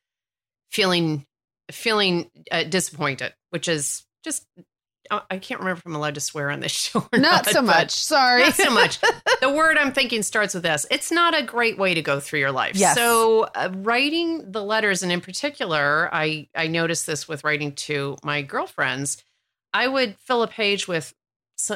[0.70, 1.24] feeling
[1.70, 4.46] feeling uh, disappointed which is just
[5.10, 7.00] I can't remember if I'm allowed to swear on this show.
[7.12, 7.90] not, not, so much.
[7.90, 8.42] Sorry.
[8.42, 8.98] Not so much.
[9.40, 10.86] the word I'm thinking starts with S.
[10.90, 12.76] It's not a great way to go through your life.
[12.76, 12.94] Yes.
[12.94, 18.16] So uh, writing the letters, and in particular, I I noticed this with writing to
[18.24, 19.22] my girlfriends.
[19.76, 21.12] I would fill a page with,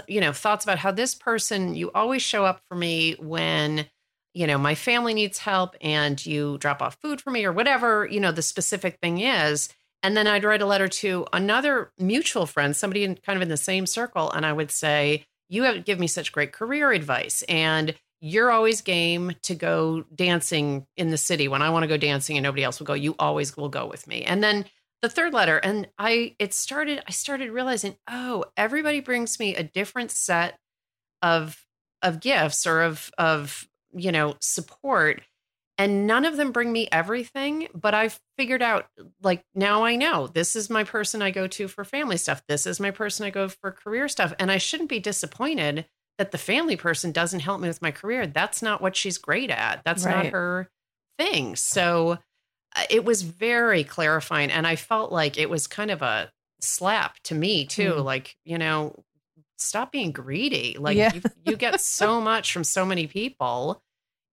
[0.09, 3.87] you know, thoughts about how this person, you always show up for me when,
[4.33, 8.07] you know, my family needs help and you drop off food for me or whatever,
[8.07, 9.69] you know, the specific thing is.
[10.03, 13.49] And then I'd write a letter to another mutual friend, somebody in kind of in
[13.49, 14.31] the same circle.
[14.31, 17.43] And I would say, You have given me such great career advice.
[17.49, 21.97] And you're always game to go dancing in the city when I want to go
[21.97, 22.95] dancing and nobody else will go.
[22.95, 24.23] You always will go with me.
[24.25, 24.67] And then
[25.03, 29.63] the third letter and i it started i started realizing oh everybody brings me a
[29.63, 30.59] different set
[31.23, 31.65] of
[32.03, 35.23] of gifts or of of you know support
[35.81, 38.87] and none of them bring me everything but i've figured out
[39.23, 42.43] like now i know this is my person i go to for family stuff.
[42.49, 44.35] This is my person i go for career stuff.
[44.39, 45.87] And i shouldn't be disappointed
[46.19, 48.27] that the family person doesn't help me with my career.
[48.27, 49.81] That's not what she's great at.
[49.85, 50.25] That's right.
[50.25, 50.71] not her
[51.19, 51.57] thing.
[51.57, 52.19] So
[52.77, 57.17] uh, it was very clarifying and i felt like it was kind of a slap
[57.25, 58.05] to me too mm.
[58.05, 59.03] like you know
[59.57, 60.77] stop being greedy.
[60.79, 61.13] Like yeah.
[61.15, 63.83] you, you get so much from so many people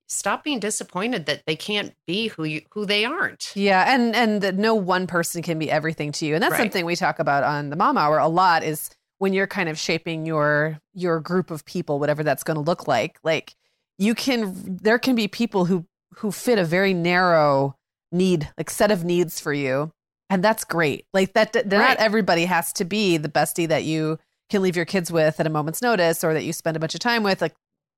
[0.07, 4.41] stop being disappointed that they can't be who you who they aren't yeah and and
[4.41, 6.59] that no one person can be everything to you and that's right.
[6.59, 8.89] something we talk about on the mom hour a lot is
[9.19, 12.87] when you're kind of shaping your your group of people whatever that's going to look
[12.87, 13.55] like like
[13.97, 15.85] you can there can be people who
[16.15, 17.75] who fit a very narrow
[18.11, 19.91] need like set of needs for you
[20.29, 21.71] and that's great like that, that right.
[21.71, 24.17] not everybody has to be the bestie that you
[24.49, 26.93] can leave your kids with at a moment's notice or that you spend a bunch
[26.93, 27.53] of time with like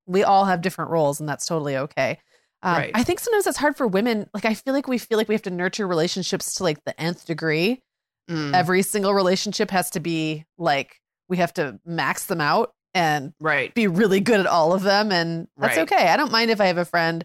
[0.09, 2.17] we all have different roles and that's totally okay
[2.63, 2.91] um, right.
[2.93, 5.35] i think sometimes it's hard for women like i feel like we feel like we
[5.35, 7.81] have to nurture relationships to like the nth degree
[8.29, 8.53] mm.
[8.53, 13.73] every single relationship has to be like we have to max them out and right
[13.75, 15.83] be really good at all of them and that's right.
[15.91, 17.23] okay i don't mind if i have a friend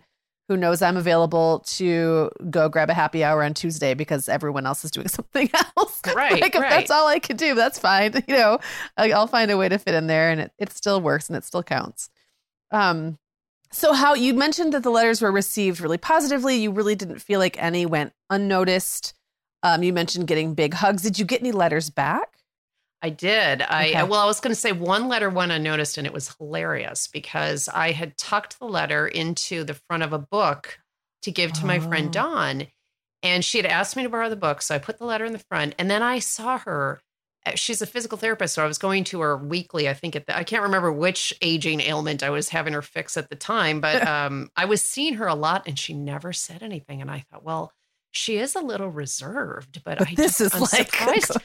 [0.49, 4.85] who knows I'm available to go grab a happy hour on Tuesday because everyone else
[4.85, 6.01] is doing something else.
[6.14, 6.41] Right.
[6.41, 6.70] like if right.
[6.70, 8.12] that's all I can do, that's fine.
[8.28, 8.59] You know,
[8.97, 11.45] I'll find a way to fit in there and it, it still works and it
[11.45, 12.09] still counts.
[12.71, 13.19] Um,
[13.71, 16.57] so how you mentioned that the letters were received really positively.
[16.57, 19.15] You really didn't feel like any went unnoticed.
[19.62, 21.03] Um, you mentioned getting big hugs.
[21.03, 22.35] Did you get any letters back?
[23.05, 23.61] I did.
[23.61, 24.03] I okay.
[24.05, 27.69] well, I was going to say one letter went unnoticed, and it was hilarious because
[27.69, 30.79] I had tucked the letter into the front of a book
[31.23, 31.67] to give to oh.
[31.67, 32.12] my friend oh.
[32.12, 32.67] Dawn,
[33.23, 35.35] and she had asked me to borrow the book, so I put the letter in
[35.35, 37.03] the front, and then I saw her.
[37.47, 39.88] Uh, she's a physical therapist, so I was going to her weekly.
[39.88, 43.16] I think at the, I can't remember which aging ailment I was having her fix
[43.16, 46.62] at the time, but um, I was seeing her a lot, and she never said
[46.62, 47.72] anything, and I thought, well
[48.17, 51.37] she is a little reserved, but, But I this just, is I'm like- surprised.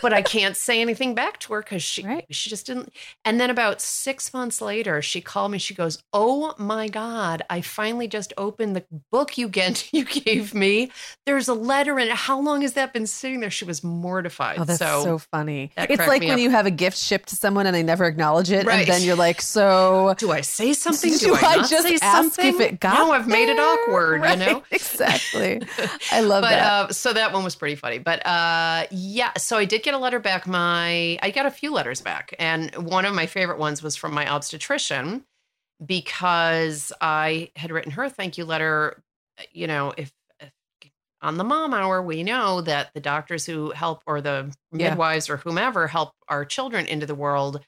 [0.00, 2.24] but I can't say anything back to her because she Right.
[2.30, 2.92] she just didn't.
[3.24, 5.58] And then about six months later, she called me.
[5.58, 10.54] She goes, "Oh my god, I finally just opened the book you get you gave
[10.54, 10.90] me.
[11.26, 12.14] There's a letter in it.
[12.14, 14.58] How long has that been sitting there?" She was mortified.
[14.60, 15.72] Oh, that's so, so, funny.
[15.76, 16.38] that It's like when up.
[16.38, 18.80] you have a gift shipped to someone and they never acknowledge it, Right.
[18.80, 21.10] and then you're like, "So do I say something?
[21.12, 22.46] Do Do, I I, just say ask something?
[22.54, 24.20] if it got no, I've made it awkward.
[24.22, 24.62] Right, You know.
[24.70, 25.60] exactly.
[26.12, 26.72] I love but that.
[26.90, 27.98] uh, so that one was pretty funny.
[27.98, 30.46] But uh, yeah, so I did get a letter back.
[30.46, 34.12] My I got a few letters back, and one of my favorite ones was from
[34.14, 35.24] my obstetrician
[35.84, 39.02] because I had written her a thank you letter.
[39.52, 40.52] You know, if, if
[41.20, 44.90] on the mom hour we know that the doctors who help or the Yeah.
[44.90, 47.64] midwives or whomever help our children into the world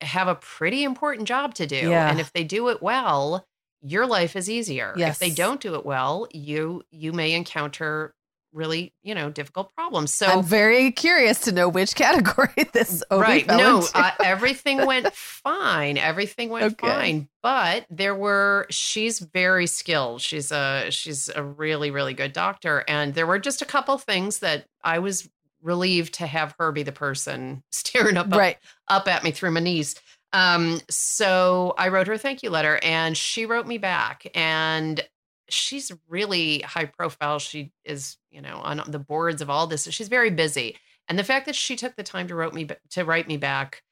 [0.00, 2.10] have a pretty important job to do, Yeah.
[2.10, 3.46] and if they do it well.
[3.82, 4.94] Your life is easier.
[4.96, 5.14] Yes.
[5.14, 8.14] If they don't do it well, you you may encounter
[8.52, 10.12] really, you know, difficult problems.
[10.12, 15.98] So I'm very curious to know which category this right, no, uh, everything went fine.
[15.98, 16.86] Everything went Okay.
[16.86, 18.66] fine, but there were.
[18.70, 20.20] She's very skilled.
[20.20, 24.40] She's a she's a really really good doctor, and there were just a couple things
[24.40, 25.28] that I was
[25.62, 28.58] relieved to have her be the person staring up up, right.
[28.88, 29.94] up at me through my knees.
[30.32, 35.00] Um, so I wrote her a thank you letter and she wrote me back and
[35.48, 37.38] she's really high profile.
[37.38, 39.86] She is, you know, on the boards of all this.
[39.90, 40.76] She's very busy.
[41.08, 43.82] And the fact that she took the time to wrote me to write me back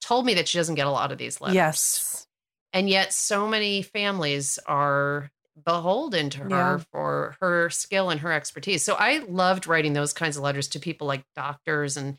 [0.00, 1.54] told me that she doesn't get a lot of these letters.
[1.54, 2.26] Yes.
[2.72, 5.30] And yet so many families are
[5.64, 6.78] beholden to her Yeah.
[6.90, 8.84] for her skill and her expertise.
[8.84, 12.18] So I loved writing those kinds of letters to people like doctors and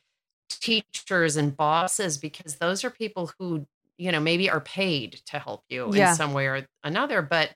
[0.60, 3.66] teachers and bosses because those are people who,
[3.98, 6.10] you know, maybe are paid to help you Yeah.
[6.10, 7.56] in some way or another, but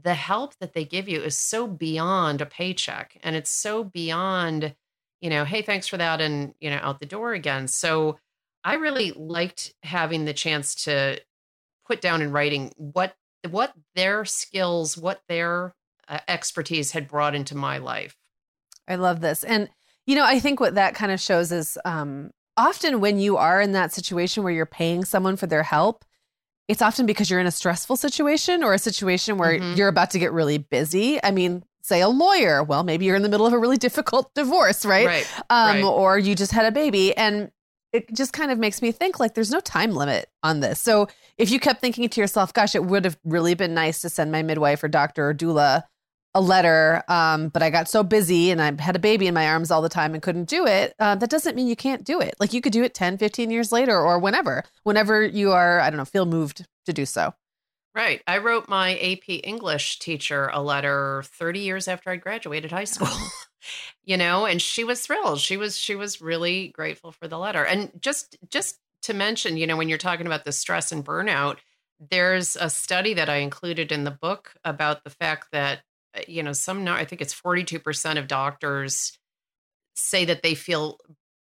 [0.00, 4.74] the help that they give you is so beyond a paycheck and it's so beyond,
[5.20, 7.68] you know, hey, thanks for that and, you know, out the door again.
[7.68, 8.18] So
[8.64, 11.20] I really liked having the chance to
[11.86, 13.14] put down in writing what
[13.48, 15.74] what their skills, what their
[16.08, 18.14] uh, expertise had brought into my life.
[18.86, 19.44] I love this.
[19.44, 19.70] And,
[20.06, 23.60] you know, I think what that kind of shows is um, often when you are
[23.60, 26.04] in that situation where you're paying someone for their help,
[26.68, 29.76] it's often because you're in a stressful situation or a situation where Mhm.
[29.76, 31.18] you're about to get really busy.
[31.24, 34.32] I mean, say a lawyer, well, maybe you're in the middle of a really difficult
[34.34, 35.06] divorce, right?
[35.06, 35.26] Right.
[35.50, 35.84] Um, right.
[35.84, 37.16] Or you just had a baby.
[37.16, 37.50] And
[37.92, 40.78] it just kind of makes me think like there's no time limit on this.
[40.80, 41.08] So
[41.38, 44.30] if you kept thinking to yourself, gosh, it would have really been nice to send
[44.30, 45.82] my midwife or doctor or doula
[46.34, 49.48] a letter, um, but I got so busy and I had a baby in my
[49.48, 52.20] arms all the time and couldn't do it, uh, that doesn't mean you can't do
[52.20, 52.34] it.
[52.38, 55.90] Like you could do it 10, 15 years later or whenever, whenever you are, I
[55.90, 57.34] don't know, feel moved to do so.
[57.94, 58.22] Right.
[58.26, 63.08] I wrote my AP English teacher a letter 30 years after I graduated high school.
[64.04, 65.40] you know, and she was thrilled.
[65.40, 67.64] She was she was really grateful for the letter.
[67.64, 71.56] And just just to mention, you know, when you're talking about the stress and burnout,
[71.98, 75.80] there's a study that I included in the book about the fact that
[76.26, 79.18] you know, some now, I think it's 42% of doctors
[79.94, 80.98] say that they feel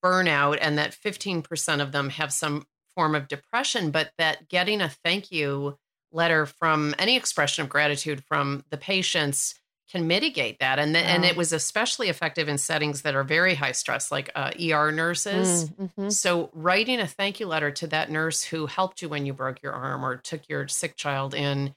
[0.04, 4.90] burnout and that 15% of them have some form of depression, but that getting a
[4.90, 5.78] thank you
[6.12, 9.56] letter from any expression of gratitude from the patients
[9.92, 10.80] can mitigate that.
[10.80, 14.32] And, th- and it was especially effective in settings that are very high stress, like
[14.34, 15.70] uh, ER nurses.
[15.70, 16.12] Mm, mhm.
[16.12, 19.62] So, writing a thank you letter to that nurse who helped you when you broke
[19.62, 21.76] your arm or took your sick child in,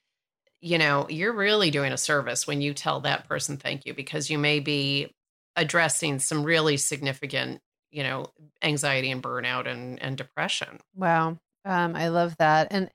[0.60, 4.30] you know, you're really doing a service when you tell that person thank you because
[4.30, 5.14] you may be
[5.56, 8.26] addressing some really significant, you know,
[8.62, 10.78] anxiety and burnout and, and depression.
[10.94, 11.38] Wow.
[11.64, 12.68] Um, I love that.
[12.70, 12.90] And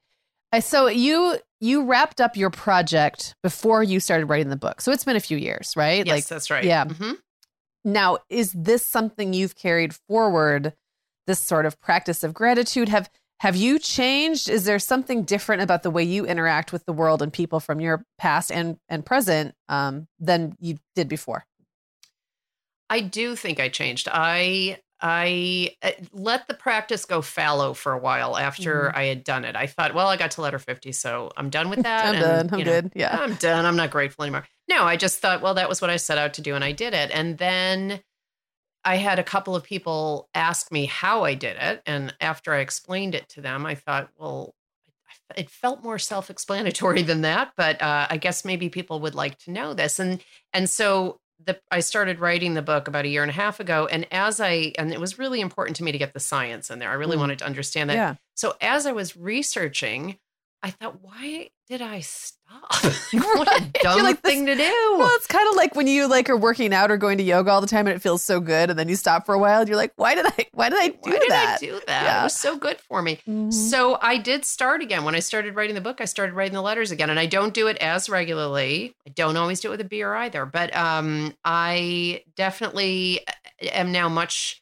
[0.51, 4.81] I, so you, you wrapped up your project before you started writing the book.
[4.81, 6.05] So it's been a few years, right?
[6.05, 6.63] Yes, like that's right.
[6.63, 6.85] yeah.
[6.85, 7.17] Mhm.
[7.85, 10.73] Now, is this something you've carried forward?
[11.27, 13.09] This sort of practice of gratitude have
[13.43, 14.49] have you changed?
[14.49, 17.81] Is there something different about the way you interact with the world and people from
[17.81, 21.45] your past and and present um, than you did before?
[22.89, 24.07] I do think I changed.
[24.09, 28.97] I I uh, let the practice go fallow for a while after Mm-hmm.
[28.97, 29.57] I had done it.
[29.57, 32.05] I thought, well, I got to letter 50, so I'm done with that.
[32.05, 32.49] I'm and, done.
[32.53, 32.93] I'm you know, good.
[32.95, 33.17] Yeah.
[33.19, 33.65] I'm done.
[33.65, 34.47] I'm not grateful anymore.
[34.69, 36.71] No, I just thought, well, that was what I set out to do, and I
[36.71, 37.11] did it.
[37.13, 37.99] And then
[38.85, 41.81] I had a couple of people ask me how I did it.
[41.85, 44.53] And after I explained it to them, I thought, well,
[45.37, 49.51] it felt more self-explanatory than that, but uh, I guess maybe people would like to
[49.51, 49.99] know this.
[49.99, 50.21] And
[50.51, 53.87] and so the I started writing the book about a year and a half ago.
[53.91, 56.79] And as I and it was really important to me to get the science in
[56.79, 56.89] there.
[56.89, 57.21] I really Mm.
[57.21, 57.95] wanted to understand that.
[57.95, 58.15] Yeah.
[58.35, 60.17] So as I was researching,
[60.63, 62.39] I thought, why did I stop?
[63.13, 64.95] what a dumb like thing to do.
[64.97, 67.51] Well, it's kind of like when you like are working out or going to yoga
[67.51, 69.59] all the time and it feels so good, and then you stop for a while
[69.59, 70.45] and you're like, why did I?
[70.53, 71.57] Why did I do why did that?
[71.61, 72.03] I do that?
[72.03, 72.21] Yeah.
[72.21, 73.19] It was so good for me.
[73.27, 73.51] Mhm.
[73.51, 75.03] So I did start again.
[75.03, 77.09] When I started writing the book, I started writing the letters again.
[77.09, 78.95] And I don't do it as regularly.
[79.05, 80.45] I don't always do it with a beer either.
[80.45, 83.25] But um, I definitely
[83.61, 84.61] am now much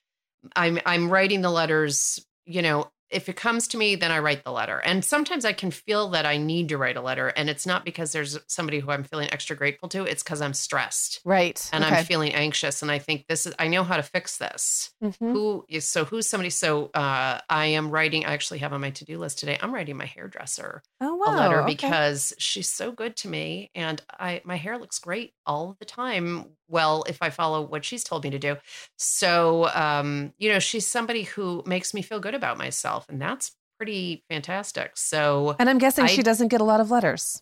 [0.55, 4.43] I'm I'm writing the letters, you know, if it comes to me, then I write
[4.43, 4.79] the letter.
[4.79, 7.27] And sometimes I can feel that I need to write a letter.
[7.29, 10.53] And it's not because there's somebody who I'm feeling extra grateful to, it's because I'm
[10.53, 11.69] stressed Right.
[11.73, 11.97] and okay.
[11.97, 12.81] I'm feeling anxious.
[12.81, 15.31] And I think this is I know how to fix this Mhm.
[15.33, 18.91] who is so who's somebody so uh i am writing i actually have on my
[18.91, 21.73] to-do list today i'm writing my hairdresser Oh a letter okay.
[21.73, 26.45] because she's so good to me and i my hair looks great all the time
[26.67, 28.57] well if i follow what she's told me to do
[28.97, 33.55] so um you know she's somebody who makes me feel good about myself and that's
[33.77, 37.41] pretty fantastic so and I'm guessing I- she doesn't get a lot of letters.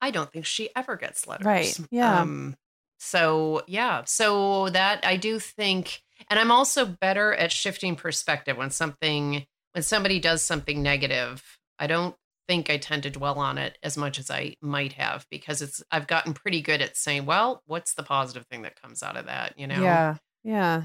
[0.00, 1.46] I don't think she ever gets letters.
[1.46, 2.20] Right, yeah.
[2.22, 2.56] Um,
[2.98, 8.70] so yeah, so that I do think, and I'm also better at shifting perspective when
[8.70, 11.42] something when somebody does something negative.
[11.78, 12.14] I don't
[12.48, 15.82] think I tend to dwell on it as much as I might have because it's
[15.92, 19.26] I've gotten pretty good at saying, well, what's the positive thing that comes out of
[19.26, 19.56] that?
[19.58, 19.82] You know?
[19.82, 20.16] Yeah.
[20.44, 20.82] Yeah.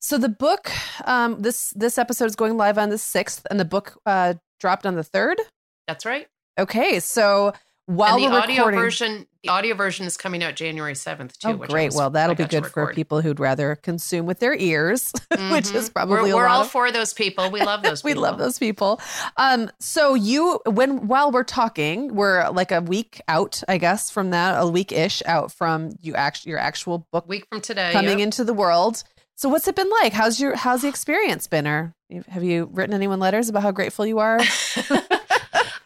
[0.00, 0.70] So the book,
[1.04, 4.86] um, this this episode is going live on the sixth, and the book uh, dropped
[4.86, 5.40] on the third.
[5.86, 6.28] That's right.
[6.58, 7.52] Okay, so
[7.86, 11.48] while and the we're audio version, the audio version is coming out January seventh too.
[11.48, 15.10] oh great, was- well that'll be good for people who'd rather consume with their ears,
[15.50, 15.94] which is Mhm.
[15.94, 17.50] probably we're, we're all of- for those people.
[17.50, 18.04] We love those.
[18.04, 18.22] we people.
[18.22, 19.00] love those people.
[19.36, 24.30] Um, so you when while we're talking, we're like a week out, I guess, from
[24.30, 27.90] that, a week ish out from you actually your actual book week from today.
[27.92, 28.26] coming yep.
[28.26, 29.02] into the world.
[29.38, 30.12] So what's it been like?
[30.12, 31.64] How's your how's the experience been?
[31.68, 31.94] Or
[32.28, 34.40] have you written anyone letters about how grateful you are?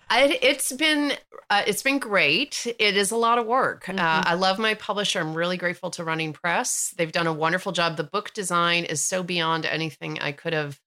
[0.09, 1.13] I, it's been
[1.51, 2.67] uh, it's been great.
[2.79, 3.91] It is a lot of work.
[3.91, 4.27] Uh, Mhm.
[4.27, 5.21] I love my publisher.
[5.21, 6.95] I'm really grateful to Running Press.
[6.97, 7.99] They've done a wonderful job.
[7.99, 10.81] The book design is so beyond anything I could have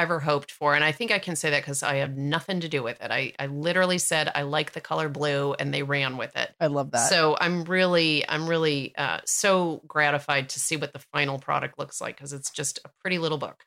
[0.00, 2.68] ever hoped for, and I think I can say that because I have nothing to
[2.68, 3.10] do with it.
[3.10, 6.54] I I literally said I like the color blue, and they ran with it.
[6.60, 7.08] I love that.
[7.08, 12.00] So I'm really, I'm really uh, so gratified to see what the final product looks
[12.00, 13.64] like because it's just a pretty little book.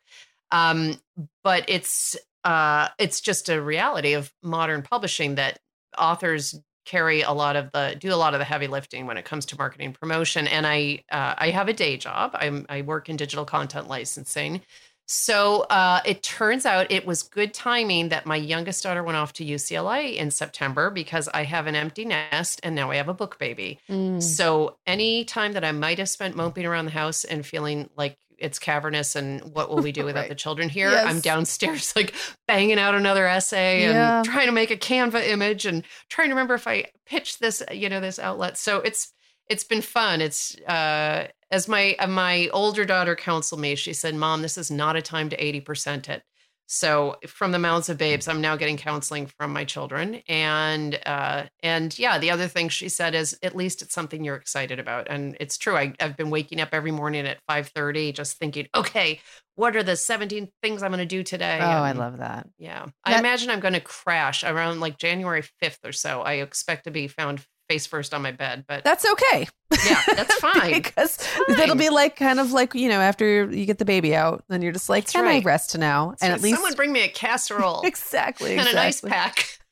[0.52, 1.00] Um,
[1.44, 5.60] but it's uh, it's just a reality of modern publishing that
[5.98, 9.26] authors carry a lot of the do a lot of the heavy lifting when it
[9.26, 10.48] comes to marketing promotion.
[10.48, 12.32] And I uh, I have a day job.
[12.34, 14.62] I'm I work in digital content licensing.
[15.06, 19.34] So uh, it turns out it was good timing that my youngest daughter went off
[19.34, 23.14] to UCLA in September because I have an empty nest and now I have a
[23.14, 23.80] book baby.
[23.90, 24.24] Mm.
[24.24, 28.18] So any time that I might have spent moping around the house and feeling like
[28.40, 30.30] it's cavernous and what will we do without Right.
[30.30, 30.90] the children here?
[30.90, 31.06] Yes.
[31.06, 32.14] I'm downstairs like
[32.48, 36.54] banging out another essay and trying to make a Canva image and trying to remember
[36.56, 38.58] if I pitched this, you know, this outlet.
[38.58, 39.14] So it's
[39.50, 40.22] it's been fun.
[40.22, 44.72] It's uh as my uh, my older daughter counseled me, she said, "Mom, this is
[44.72, 46.24] not a time to 80% it."
[46.66, 51.44] So from the mouths of babes, I'm now getting counseling from my children, and uh,
[51.62, 55.08] and yeah, the other thing she said is at least it's something you're excited about,
[55.10, 55.76] and it's true.
[55.76, 59.20] I, I've been waking up every morning at 5:30, just thinking, okay,
[59.56, 61.60] what are the 17 things I'm going to do today?
[61.60, 62.48] Oh, I love that.
[62.58, 66.22] Yeah, I imagine I'm going to crash around like January 5th or so.
[66.22, 69.48] I expect to be found face first on my bed, but That's okay.
[69.86, 70.74] yeah, that's fine.
[70.74, 71.60] because fine.
[71.60, 74.62] it'll be like kind of like you know after you get the baby out, then
[74.62, 75.42] you're just like, That's can right.
[75.44, 76.16] I rest now?
[76.22, 79.60] And at least someone bring me a casserole exactly and an ice pack.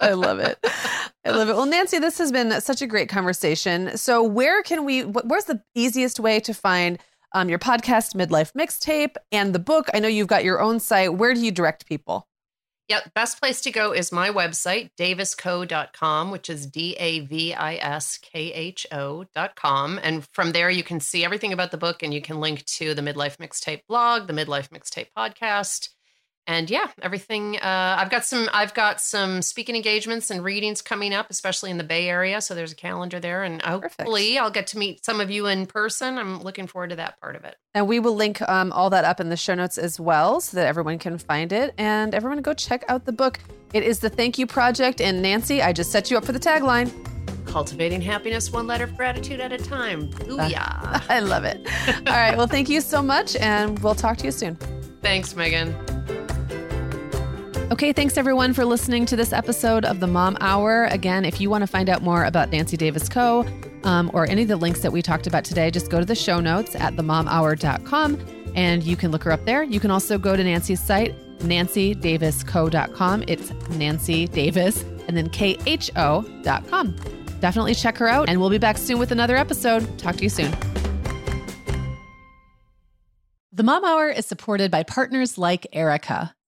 [0.00, 0.58] I love it.
[1.24, 1.54] I love it.
[1.56, 3.96] Well, Nancy, this has been such a great conversation.
[3.96, 5.02] So, where can we?
[5.02, 6.98] Where's the easiest way to find
[7.32, 9.88] um, your podcast, Midlife Mixtape, and the book?
[9.94, 11.14] I know you've got your own site.
[11.14, 12.26] Where do you direct people?
[12.90, 17.76] Yeah, best place to go is my website, daviskho.com, which is D A V I
[17.76, 20.00] S K H O.com.
[20.02, 22.92] And from there, you can see everything about the book and you can link to
[22.92, 25.90] the Midlife Mixtape blog, the Midlife Mixtape podcast.
[26.50, 27.58] And yeah, everything.
[27.58, 28.50] Uh, I've got some.
[28.52, 32.40] I've got some speaking engagements and readings coming up, especially in the Bay Area.
[32.40, 35.66] So there's a calendar there, and hopefully, I'll get to meet some of you in
[35.66, 36.18] person.
[36.18, 37.54] I'm looking forward to that part of it.
[37.72, 40.56] And we will link um, all that up in the show notes as well so
[40.56, 41.72] that everyone can find it.
[41.78, 43.38] And everyone go check out the book.
[43.72, 45.00] It is the Thank You Project.
[45.00, 46.90] And Nancy, I just set you up for the tagline.
[47.46, 50.10] Cultivating happiness one letter of gratitude at a time.
[50.10, 51.04] Booyah!
[51.08, 51.64] I love it.
[52.08, 52.36] All right.
[52.36, 53.36] Well, thank you so much.
[53.36, 54.56] And we'll talk to you soon.
[55.00, 55.76] Thanks, Meagan.
[57.72, 60.86] Okay, thanks everyone for listening to this episode of the Mom Hour.
[60.86, 63.46] Again, if you want to find out more about Nancy Davis Kho.
[63.86, 66.16] Um, or any of the links that we talked about today, just go to the
[66.16, 68.18] show notes at themomhour.com
[68.56, 69.62] and you can look her up there.
[69.62, 73.24] You can also go to Nancy's site, nancydaviskho.com.
[73.28, 76.96] It's Nancy Davis and then KHO.com.
[77.38, 79.96] Definitely check her out, and we'll be back soon with another episode.
[79.96, 80.52] Talk to you soon.
[83.52, 86.34] The Mom Hour is supported by partners like Erika.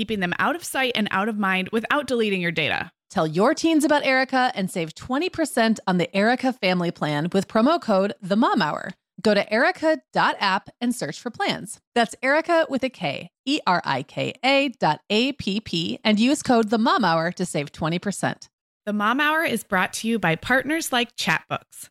[0.00, 2.90] keeping them out of sight and out of mind without deleting your data.
[3.10, 7.78] Tell your teens about Erika and save 20% on the Erika family plan with promo
[7.78, 8.92] code The Mom Hour.
[9.20, 11.80] Go to erika.app and search for plans.
[11.94, 16.18] That's Erika with a K, E R I K A dot A P P, and
[16.18, 18.48] use code The Mom Hour to save 20%.
[18.86, 21.90] The Mom Hour is brought to you by partners like Chatbooks.